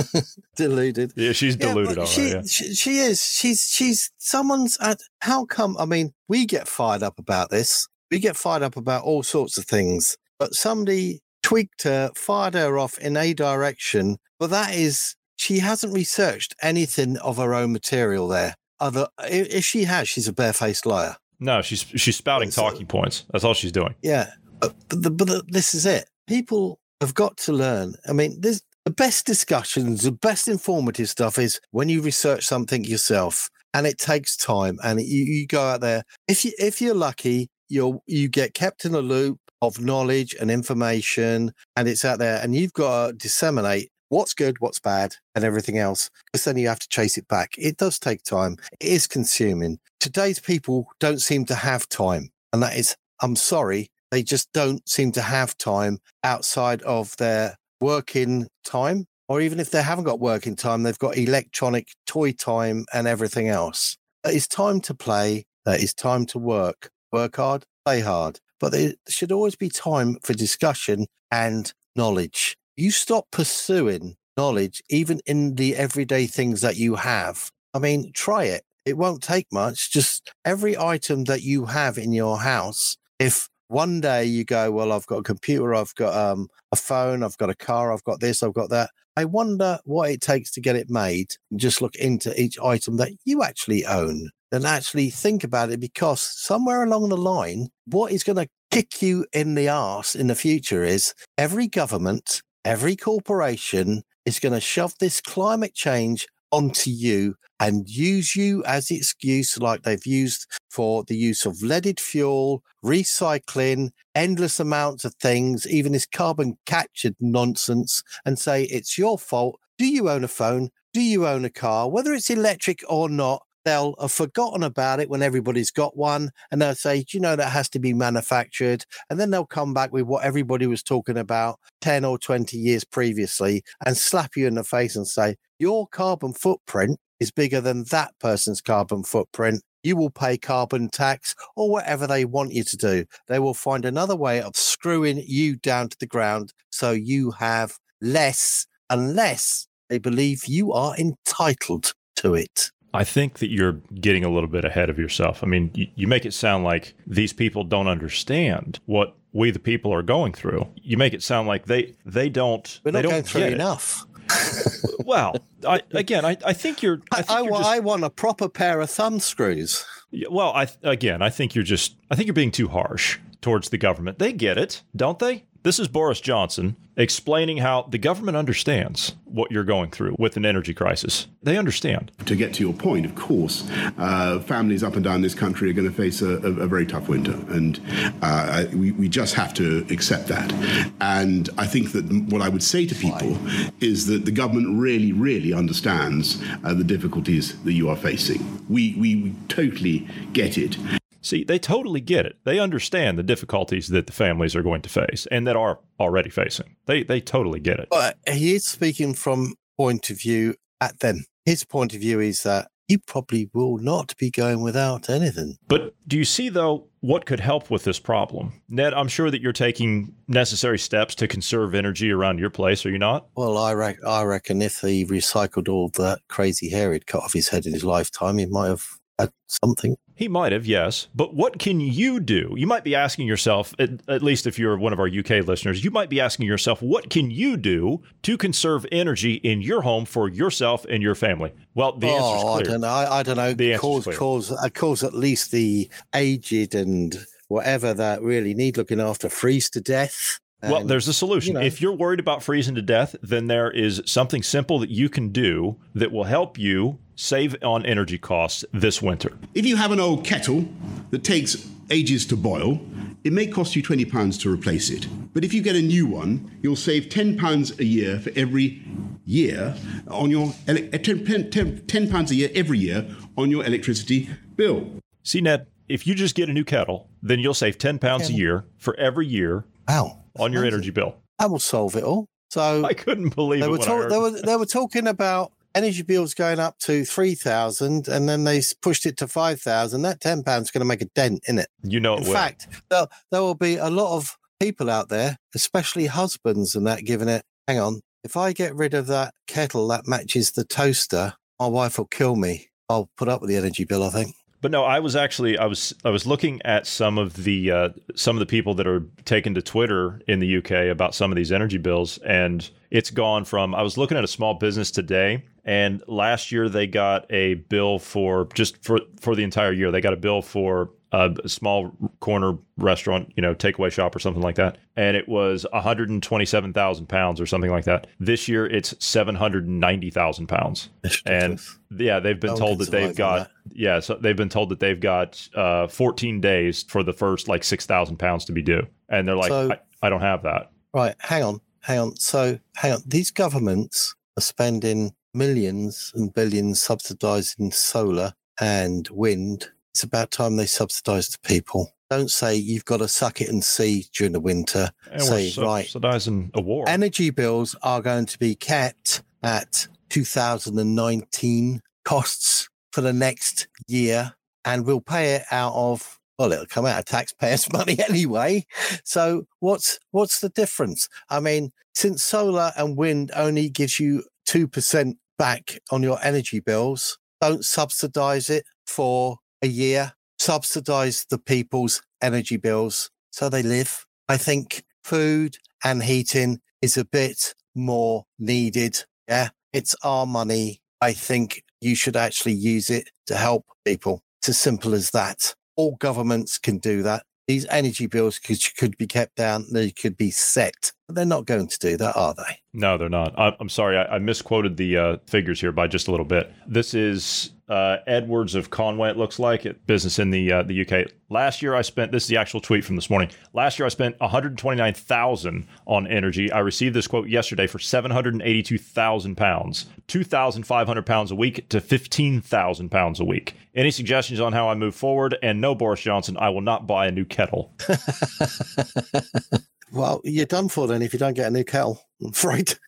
[0.56, 1.12] deluded.
[1.14, 1.96] Yeah, she's deluded.
[1.96, 2.42] all she, right, yeah.
[2.42, 3.24] she, she is.
[3.24, 4.76] She's she's someone's.
[4.80, 5.76] At, how come?
[5.78, 7.86] I mean, we get fired up about this.
[8.10, 10.16] We get fired up about all sorts of things.
[10.40, 14.16] But somebody tweaked her, fired her off in a direction.
[14.38, 18.54] But that is, she hasn't researched anything of her own material there.
[18.80, 21.16] Other, if she has, she's a barefaced liar.
[21.40, 23.24] No, she's she's spouting So- talking points.
[23.32, 23.94] That's all she's doing.
[24.02, 24.30] Yeah,
[24.60, 26.08] but, the, but the, this is it.
[26.26, 27.94] People have got to learn.
[28.08, 32.84] I mean, this the best discussions, the best informative stuff is when you research something
[32.84, 34.78] yourself, and it takes time.
[34.82, 36.02] And you, you go out there.
[36.28, 40.50] If you if you're lucky, you'll you get kept in a loop of knowledge and
[40.50, 45.44] information, and it's out there, and you've got to disseminate what's good, what's bad, and
[45.44, 46.10] everything else.
[46.26, 47.54] Because then you have to chase it back.
[47.58, 48.56] It does take time.
[48.80, 49.78] It is consuming.
[50.00, 54.88] Today's people don't seem to have time, and that is, I'm sorry, they just don't
[54.88, 59.06] seem to have time outside of their working time.
[59.26, 63.48] Or even if they haven't got working time, they've got electronic toy time and everything
[63.48, 63.96] else.
[64.22, 65.44] It's time to play.
[65.66, 66.90] Is time to work.
[67.10, 68.38] Work hard, play hard.
[68.60, 72.56] But there should always be time for discussion and knowledge.
[72.76, 77.50] You stop pursuing knowledge, even in the everyday things that you have.
[77.72, 78.62] I mean, try it.
[78.84, 79.90] It won't take much.
[79.90, 84.92] Just every item that you have in your house, if one day you go, well,
[84.92, 88.20] I've got a computer, I've got um, a phone, I've got a car, I've got
[88.20, 88.90] this, I've got that.
[89.16, 91.34] I wonder what it takes to get it made.
[91.56, 96.20] Just look into each item that you actually own and actually think about it because
[96.20, 100.34] somewhere along the line, what is going to kick you in the arse in the
[100.34, 107.34] future is every government, every corporation is going to shove this climate change onto you
[107.58, 113.90] and use you as excuse like they've used for the use of leaded fuel, recycling,
[114.14, 119.58] endless amounts of things, even this carbon captured nonsense, and say it's your fault.
[119.78, 120.70] Do you own a phone?
[120.92, 121.90] Do you own a car?
[121.90, 126.60] Whether it's electric or not, they'll have forgotten about it when everybody's got one and
[126.60, 128.84] they'll say, you know, that has to be manufactured.
[129.10, 132.84] And then they'll come back with what everybody was talking about 10 or 20 years
[132.84, 137.84] previously and slap you in the face and say, Your carbon footprint is bigger than
[137.84, 139.62] that person's carbon footprint.
[139.82, 143.04] You will pay carbon tax or whatever they want you to do.
[143.28, 147.78] They will find another way of screwing you down to the ground so you have
[148.00, 152.70] less unless they believe you are entitled to it.
[152.94, 155.42] I think that you're getting a little bit ahead of yourself.
[155.42, 159.58] I mean, you, you, make it sound like these people don't understand what we the
[159.58, 160.68] people are going through.
[160.76, 162.80] You make it sound like they they don't.
[162.84, 164.06] We're not they don't going through enough.
[165.04, 165.36] well,
[165.66, 167.02] I, again, I, I think you're.
[167.12, 169.84] I, I, you're just, I want a proper pair of thumb screws.
[170.30, 171.96] Well, I again, I think you're just.
[172.10, 174.18] I think you're being too harsh towards the government.
[174.18, 175.44] They get it, don't they?
[175.64, 180.44] This is Boris Johnson explaining how the government understands what you're going through with an
[180.44, 181.26] energy crisis.
[181.42, 182.12] They understand.
[182.26, 185.72] To get to your point, of course, uh, families up and down this country are
[185.72, 187.80] going to face a, a, a very tough winter, and
[188.20, 190.52] uh, we, we just have to accept that.
[191.00, 193.38] And I think that what I would say to people
[193.80, 198.66] is that the government really, really understands uh, the difficulties that you are facing.
[198.68, 200.76] We, we, we totally get it.
[201.24, 202.36] See, they totally get it.
[202.44, 206.30] They understand the difficulties that the families are going to face and that are already
[206.30, 206.76] facing.
[206.86, 207.88] They they totally get it.
[207.90, 211.24] But he is speaking from point of view at them.
[211.46, 215.56] His point of view is that he probably will not be going without anything.
[215.66, 218.60] But do you see though what could help with this problem?
[218.68, 222.90] Ned, I'm sure that you're taking necessary steps to conserve energy around your place, are
[222.90, 223.26] you not?
[223.36, 227.32] Well, I, re- I reckon if he recycled all that crazy hair he'd cut off
[227.32, 228.86] his head in his lifetime, he might have
[229.18, 229.96] had something.
[230.16, 231.08] He might have, yes.
[231.14, 232.54] But what can you do?
[232.56, 235.82] You might be asking yourself, at, at, least if you're one of our UK listeners,
[235.84, 240.04] you might be asking yourself, what can you do to conserve energy in your home
[240.04, 241.52] for yourself and your family?
[241.74, 242.54] Well, the answer is clear.
[242.54, 242.88] I don't know.
[242.88, 243.54] I, I don't know.
[243.54, 247.16] The cause, cause, uh, cause at least the aged and
[247.48, 250.38] whatever that really need looking after freeze to death.
[250.62, 251.54] Well, there's a solution.
[251.54, 254.90] You know, if you're worried about freezing to death, then there is something simple that
[254.90, 259.32] you can do that will help you save on energy costs this winter.
[259.54, 260.66] If you have an old kettle
[261.10, 262.80] that takes ages to boil,
[263.24, 265.06] it may cost you £20 to replace it.
[265.32, 268.82] But if you get a new one, you'll save £10 a year for every
[269.24, 269.74] year
[270.08, 273.06] on your eh, £10 a year every year
[273.36, 275.00] on your electricity bill.
[275.22, 278.64] See, Ned, if you just get a new kettle, then you'll save £10 a year
[278.76, 280.18] for every year wow.
[280.38, 281.16] on your energy bill.
[281.38, 282.26] That will solve it all.
[282.50, 283.70] So I couldn't believe they it.
[283.70, 288.28] Were talk, they, were, they were talking about energy bills going up to 3000 and
[288.28, 291.42] then they pushed it to 5000 that 10 pounds is going to make a dent
[291.48, 295.08] in it you know in fact there, there will be a lot of people out
[295.08, 299.34] there especially husbands and that giving it hang on if i get rid of that
[299.46, 302.68] kettle that matches the toaster my wife will kill me.
[302.88, 304.34] I'll put up with the energy bill i think.
[304.60, 307.88] But no, I was actually I was I was looking at some of the uh,
[308.14, 311.36] some of the people that are taken to Twitter in the UK about some of
[311.36, 315.44] these energy bills, and it's gone from I was looking at a small business today,
[315.64, 320.00] and last year they got a bill for just for for the entire year they
[320.00, 324.56] got a bill for a small corner restaurant, you know, takeaway shop or something like
[324.56, 328.08] that, and it was 127,000 pounds or something like that.
[328.18, 330.88] This year, it's 790,000 pounds,
[331.26, 331.60] and
[331.96, 333.50] yeah, they've been told that they've got that.
[333.72, 337.62] yeah, so they've been told that they've got uh, 14 days for the first like
[337.62, 340.72] 6,000 pounds to be due, and they're like, so, I, I don't have that.
[340.92, 342.16] Right, hang on, hang on.
[342.16, 343.02] So, hang on.
[343.06, 350.66] These governments are spending millions and billions subsidizing solar and wind it's about time they
[350.66, 351.92] subsidise the people.
[352.10, 354.90] Don't say you've got to suck it and see during the winter.
[355.10, 356.84] And say right, subsidising a war.
[356.88, 364.84] Energy bills are going to be kept at 2019 costs for the next year, and
[364.84, 368.66] we'll pay it out of well, it'll come out of taxpayers' money anyway.
[369.04, 371.08] So what's what's the difference?
[371.30, 376.60] I mean, since solar and wind only gives you two percent back on your energy
[376.60, 384.06] bills, don't subsidize it for a year, subsidize the people's energy bills so they live.
[384.28, 389.04] I think food and heating is a bit more needed.
[389.28, 390.80] Yeah, it's our money.
[391.00, 394.22] I think you should actually use it to help people.
[394.40, 395.54] It's as simple as that.
[395.76, 397.24] All governments can do that.
[397.46, 401.66] These energy bills could, could be kept down, they could be set they're not going
[401.66, 402.60] to do that, are they?
[402.72, 403.38] No, they're not.
[403.38, 406.52] I, I'm sorry, I, I misquoted the uh, figures here by just a little bit.
[406.66, 409.10] This is uh, Edwards of Conway.
[409.10, 411.10] It looks like it business in the uh, the UK.
[411.28, 412.10] Last year, I spent.
[412.12, 413.30] This is the actual tweet from this morning.
[413.52, 416.50] Last year, I spent 129,000 on energy.
[416.50, 423.20] I received this quote yesterday for 782,000 pounds, 2,500 pounds a week to 15,000 pounds
[423.20, 423.56] a week.
[423.74, 425.36] Any suggestions on how I move forward?
[425.42, 427.72] And no, Boris Johnson, I will not buy a new kettle.
[429.94, 432.00] Well, you're done for then if you don't get a new kettle.
[432.22, 432.74] I'm afraid.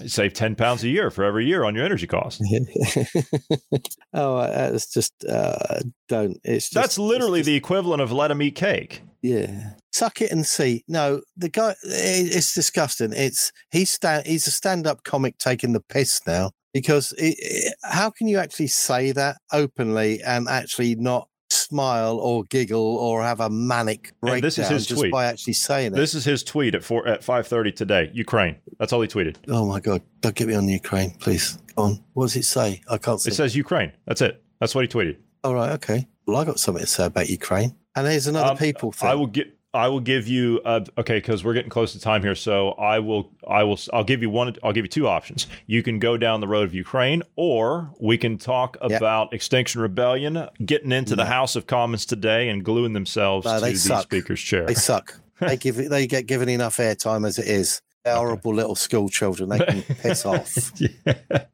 [0.00, 2.42] You save 10 pounds a year for every year on your energy costs.
[4.12, 6.38] oh, uh, it's just uh, don't.
[6.44, 9.02] It's just, That's literally the equivalent of let them eat cake.
[9.22, 10.84] Yeah, suck it and see.
[10.88, 11.70] No, the guy.
[11.84, 13.12] it- It's disgusting.
[13.12, 14.26] It's he's stand.
[14.26, 18.66] He's a stand-up comic taking the piss now because it, it- how can you actually
[18.68, 24.42] say that openly and actually not smile or giggle or have a manic breakdown And
[24.44, 25.12] this is his just tweet.
[25.12, 25.96] by actually saying it?
[25.96, 28.10] This is his tweet at four at 5:30 today.
[28.14, 28.56] Ukraine.
[28.78, 29.36] That's all he tweeted.
[29.48, 30.02] oh my god!
[30.20, 31.58] Don't get me on the Ukraine, please.
[31.76, 32.04] Go on.
[32.14, 32.80] What does it say?
[32.88, 33.30] I can't see.
[33.30, 33.92] It says Ukraine.
[34.06, 34.42] That's it.
[34.60, 35.16] That's what he tweeted.
[35.44, 35.72] All right.
[35.72, 36.06] Okay.
[36.26, 37.74] Well, I got something to say about Ukraine.
[37.96, 39.08] And there's another Um, people thing.
[39.08, 39.57] I will get.
[39.74, 40.60] I will give you.
[40.64, 43.30] Uh, okay, because we're getting close to time here, so I will.
[43.46, 43.78] I will.
[43.92, 44.54] I'll give you one.
[44.62, 45.46] I'll give you two options.
[45.66, 50.48] You can go down the road of Ukraine, or we can talk about Extinction Rebellion
[50.64, 54.04] getting into the House of Commons today and gluing themselves to the suck.
[54.04, 54.66] Speaker's chair.
[54.66, 55.14] They suck.
[55.40, 57.82] they give they get given enough airtime as it is.
[58.04, 59.50] They're horrible little school children.
[59.50, 60.72] They can piss off.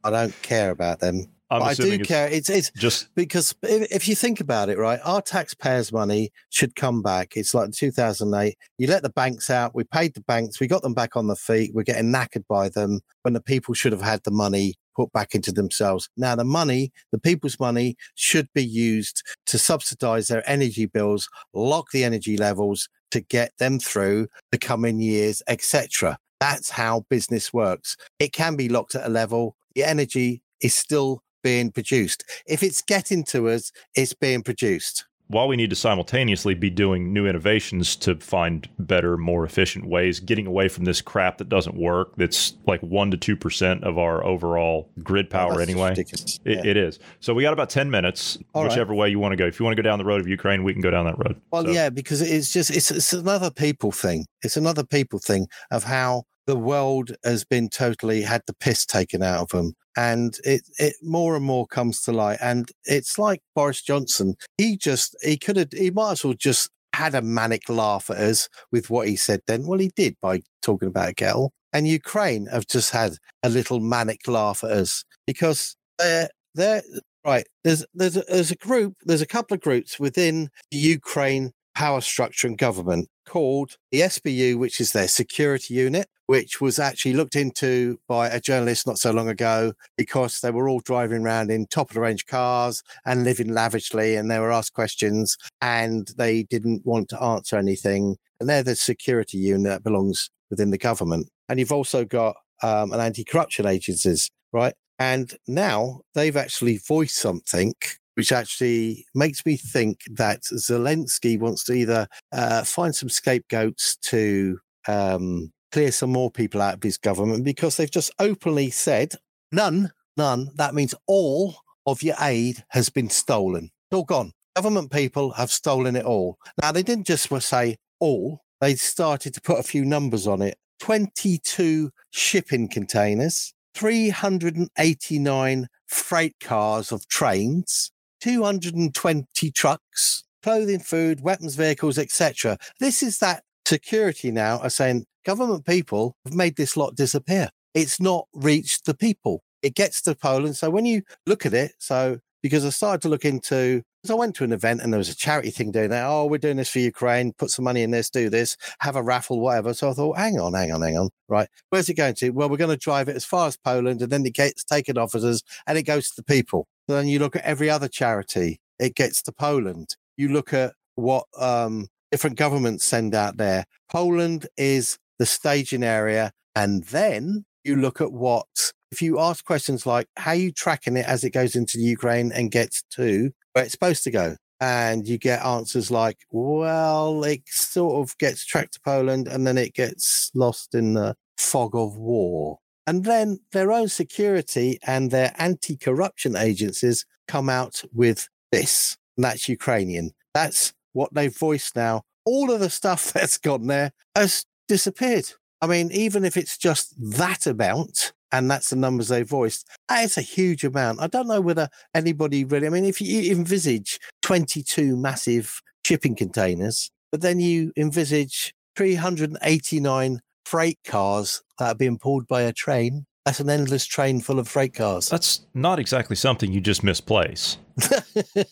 [0.05, 1.27] I don't care about them.
[1.51, 2.29] I'm but I do it's care.
[2.29, 6.75] It's it's just because if, if you think about it, right, our taxpayers' money should
[6.75, 7.37] come back.
[7.37, 8.57] It's like 2008.
[8.79, 9.75] You let the banks out.
[9.75, 10.59] We paid the banks.
[10.59, 11.73] We got them back on the feet.
[11.75, 15.35] We're getting knackered by them when the people should have had the money put back
[15.35, 16.09] into themselves.
[16.17, 21.91] Now, the money, the people's money, should be used to subsidize their energy bills, lock
[21.93, 26.19] the energy levels to get them through the coming years, etc.
[26.41, 27.97] That's how business works.
[28.19, 29.57] It can be locked at a level.
[29.75, 32.25] The energy is still being produced.
[32.47, 35.05] If it's getting to us, it's being produced.
[35.29, 40.21] while we need to simultaneously be doing new innovations to find better, more efficient ways,
[40.21, 44.23] getting away from this crap that doesn't work, that's like 1% to 2% of our
[44.23, 45.95] overall grid oh, power Oh, that's anyway.
[45.97, 46.63] It, Yeah.
[46.71, 46.99] it is.
[47.21, 48.69] So we got about 10 minutes, All right.
[48.71, 49.47] whichever way you want to go.
[49.47, 51.17] If you want to go down the road of Ukraine, we can go down that
[51.19, 51.41] road.
[51.51, 54.27] Well, So- yeah, because it's just it's it's another people thing.
[54.43, 59.23] It's another people thing of how the world has been totally had the piss taken
[59.23, 62.39] out of them, and it it more and more comes to light.
[62.41, 64.37] And it's like Boris Johnson.
[64.59, 68.19] He just he could have he might as well just had a manic laugh at
[68.19, 69.41] us with what he said.
[69.47, 71.53] Then, well, he did by talking about kettle.
[71.73, 76.83] And Ukraine have just had a little manic laugh at us because they're they're
[77.27, 77.47] right.
[77.65, 78.95] There's there's a, there's a group.
[79.05, 84.57] There's a couple of groups within the Ukraine power structure and government called the SBU,
[84.59, 89.11] which is their security unit, which was actually looked into by a journalist not so
[89.11, 93.25] long ago because they were all driving around in top of the range cars and
[93.25, 98.17] living lavishly, and they were asked questions and they didn't want to answer anything.
[98.41, 101.29] And they're the security unit that belongs within the government.
[101.49, 104.75] And you've also got um, an anti-corruption agencies, right?
[104.99, 107.75] And now they've actually voiced something
[108.15, 114.59] which actually makes me think that Zelensky wants to either uh, find some scapegoats to
[114.87, 119.13] um, clear some more people out of his government because they've just openly said
[119.51, 120.51] none, none.
[120.55, 123.65] That means all of your aid has been stolen.
[123.65, 124.31] It's all gone.
[124.55, 126.39] Government people have stolen it all.
[126.63, 130.57] Now, they didn't just say all, they started to put a few numbers on it
[130.79, 142.59] 22 shipping containers, 389 freight cars of trains, 220 trucks, clothing, food, weapons, vehicles, etc.
[142.79, 147.51] This is that security now are saying government people have made this lot disappear.
[147.75, 149.43] It's not reached the people.
[149.63, 150.57] It gets to Poland.
[150.57, 154.19] So when you look at it, so because I started to look into, because I
[154.19, 156.05] went to an event and there was a charity thing doing that.
[156.05, 157.33] Oh, we're doing this for Ukraine.
[157.33, 159.73] Put some money in this, do this, have a raffle, whatever.
[159.73, 161.09] So I thought, hang on, hang on, hang on.
[161.27, 161.49] Right.
[161.71, 162.29] Where's it going to?
[162.31, 164.99] Well, we're going to drive it as far as Poland and then it gets taken
[164.99, 166.67] off as us and it goes to the people.
[166.87, 169.97] Then you look at every other charity, it gets to Poland.
[170.19, 173.65] You look at what um, different governments send out there.
[173.91, 176.33] Poland is the staging area.
[176.55, 181.07] And then you look at what, if you ask questions like, how you tracking it
[181.07, 184.37] as it goes into Ukraine and gets to where it's supposed to go?
[184.61, 189.59] And you get answers like, well, it sort of gets tracked to Poland and then
[189.59, 192.59] it gets lost in the fog of war.
[192.87, 198.97] And then their own security and their anti corruption agencies come out with this.
[199.17, 200.13] And that's Ukrainian.
[200.35, 202.03] That's what they've voiced now.
[202.25, 205.31] All of the stuff that's gone there has disappeared.
[205.61, 210.19] I mean, even if it's just that amount, and that's the numbers they voiced, it's
[210.19, 211.01] a huge amount.
[211.01, 216.91] I don't know whether anybody really, I mean, if you envisage 22 massive shipping containers,
[217.13, 223.41] but then you envisage 389 freight cars that are being pulled by a train, that's
[223.41, 225.09] an endless train full of freight cars.
[225.09, 227.57] That's not exactly something you just misplace.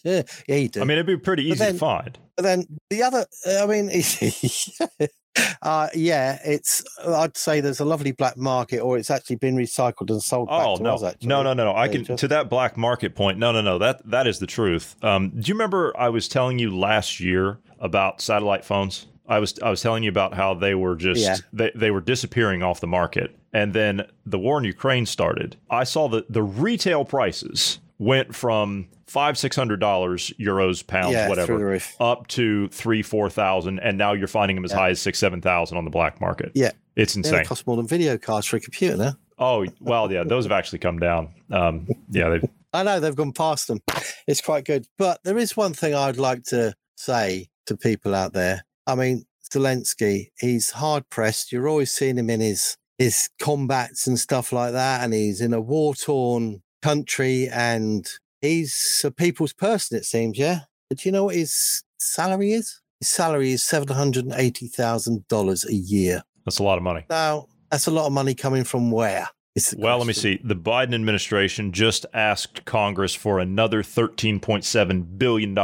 [0.05, 0.81] yeah, you do.
[0.81, 2.19] I mean, it'd be pretty easy then- to find.
[2.37, 3.91] But then the other, I mean,
[5.63, 6.83] uh, yeah, it's.
[7.07, 10.67] I'd say there's a lovely black market, or it's actually been recycled and sold back
[10.67, 10.95] Oh to no.
[10.95, 11.03] us.
[11.03, 11.75] Actually, no, no, no, no!
[11.77, 13.39] I can just- to that black market point.
[13.39, 13.79] No, no, no.
[13.79, 14.97] That that is the truth.
[15.05, 19.07] Um, do you remember I was telling you last year about satellite phones?
[19.29, 21.37] I was I was telling you about how they were just Yeah.
[21.53, 25.57] they, they were disappearing off the market, and then the war in Ukraine started.
[25.71, 31.29] I saw that the retail prices went from five six hundred dollars euros pounds Yeah,
[31.29, 35.19] whatever up to three four thousand, and now you're finding them as high as six
[35.19, 36.53] seven thousand on the black market.
[36.55, 37.33] Yeah, It's Yeah, insane.
[37.35, 39.17] They cost more than video cards for a computer now.
[39.39, 41.29] Oh well, yeah, those have actually come down.
[41.51, 42.41] Um, yeah, they
[42.73, 43.81] I know they've gone past them.
[44.27, 44.87] It's quite good.
[44.97, 48.65] But there is one thing I'd like to say to people out there.
[48.87, 51.53] I mean, Zelensky, he's hard pressed.
[51.53, 55.53] You're always seeing him in his his combats and stuff like that, and he's in
[55.53, 58.09] a war torn country, and
[58.41, 59.97] he's a people's person.
[59.99, 60.61] It seems, yeah.
[60.89, 62.81] But do you know what his salary is?
[63.01, 66.23] His salary is seven hundred and eighty thousand dollars a year.
[66.45, 67.05] that's a lot of money.
[67.11, 69.29] Now, that's a lot of money coming from where?
[69.77, 70.41] Well, let me see.
[70.43, 75.59] The Biden administration just asked Congress for another $13.7 billion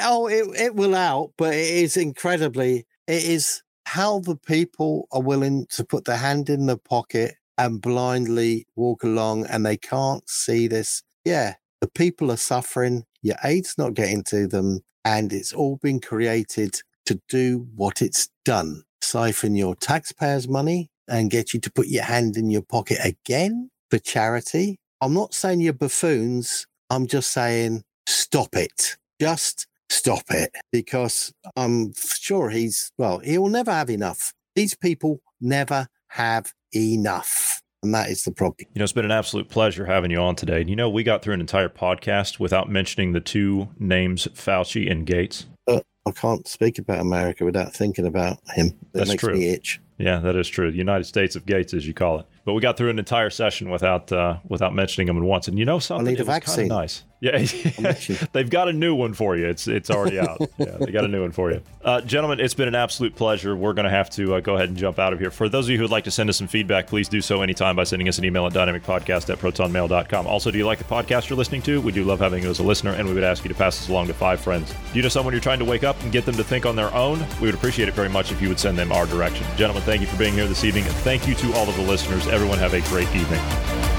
[0.03, 5.21] oh, it, it will out, but it is incredibly, it is how the people are
[5.23, 10.29] willing to put their hand in the pocket and blindly walk along and they can't
[10.29, 11.03] see this.
[11.25, 13.05] Yeah, the people are suffering.
[13.23, 14.81] Your aid's not getting to them.
[15.05, 21.31] And it's all been created to do what it's done siphon your taxpayers' money and
[21.31, 24.79] get you to put your hand in your pocket again for charity.
[25.01, 26.67] I'm not saying you're buffoons.
[26.89, 28.97] I'm just saying stop it.
[29.21, 34.33] Just stop it because I'm sure he's, well, he will never have enough.
[34.55, 37.62] These people never have enough.
[37.83, 38.67] And that is the problem.
[38.75, 40.65] You know, it's been an absolute pleasure having you on today.
[40.67, 45.05] You know, we got through an entire podcast without mentioning the two names, Fauci and
[45.05, 45.47] Gates.
[45.67, 48.67] But I can't speak about America without thinking about him.
[48.69, 49.35] It That's makes true.
[49.35, 49.81] me itch.
[49.99, 50.71] Yeah, that is true.
[50.71, 52.27] The United States of Gates, as you call it.
[52.45, 55.49] But we got through an entire session without uh, without mentioning them once.
[55.49, 56.07] And you know something?
[56.07, 56.69] need a It was kinda vaccine.
[56.69, 57.05] Nice.
[57.23, 57.39] Yeah,
[58.33, 59.47] they've got a new one for you.
[59.47, 60.41] It's it's already out.
[60.59, 62.41] yeah, they got a new one for you, uh, gentlemen.
[62.41, 63.55] It's been an absolute pleasure.
[63.55, 65.31] We're going to have to uh, go ahead and jump out of here.
[65.31, 67.41] For those of you who would like to send us some feedback, please do so
[67.41, 70.27] anytime by sending us an email at dynamicpodcast at protonmail.com.
[70.27, 71.81] Also, do you like the podcast you're listening to?
[71.81, 73.79] We do love having you as a listener, and we would ask you to pass
[73.79, 74.73] this along to five friends.
[74.73, 76.75] Do you know someone you're trying to wake up and get them to think on
[76.75, 77.25] their own?
[77.41, 79.47] We would appreciate it very much if you would send them our direction.
[79.57, 81.83] Gentlemen, thank you for being here this evening, and thank you to all of the
[81.83, 82.27] listeners.
[82.27, 83.92] Everyone have a great evening.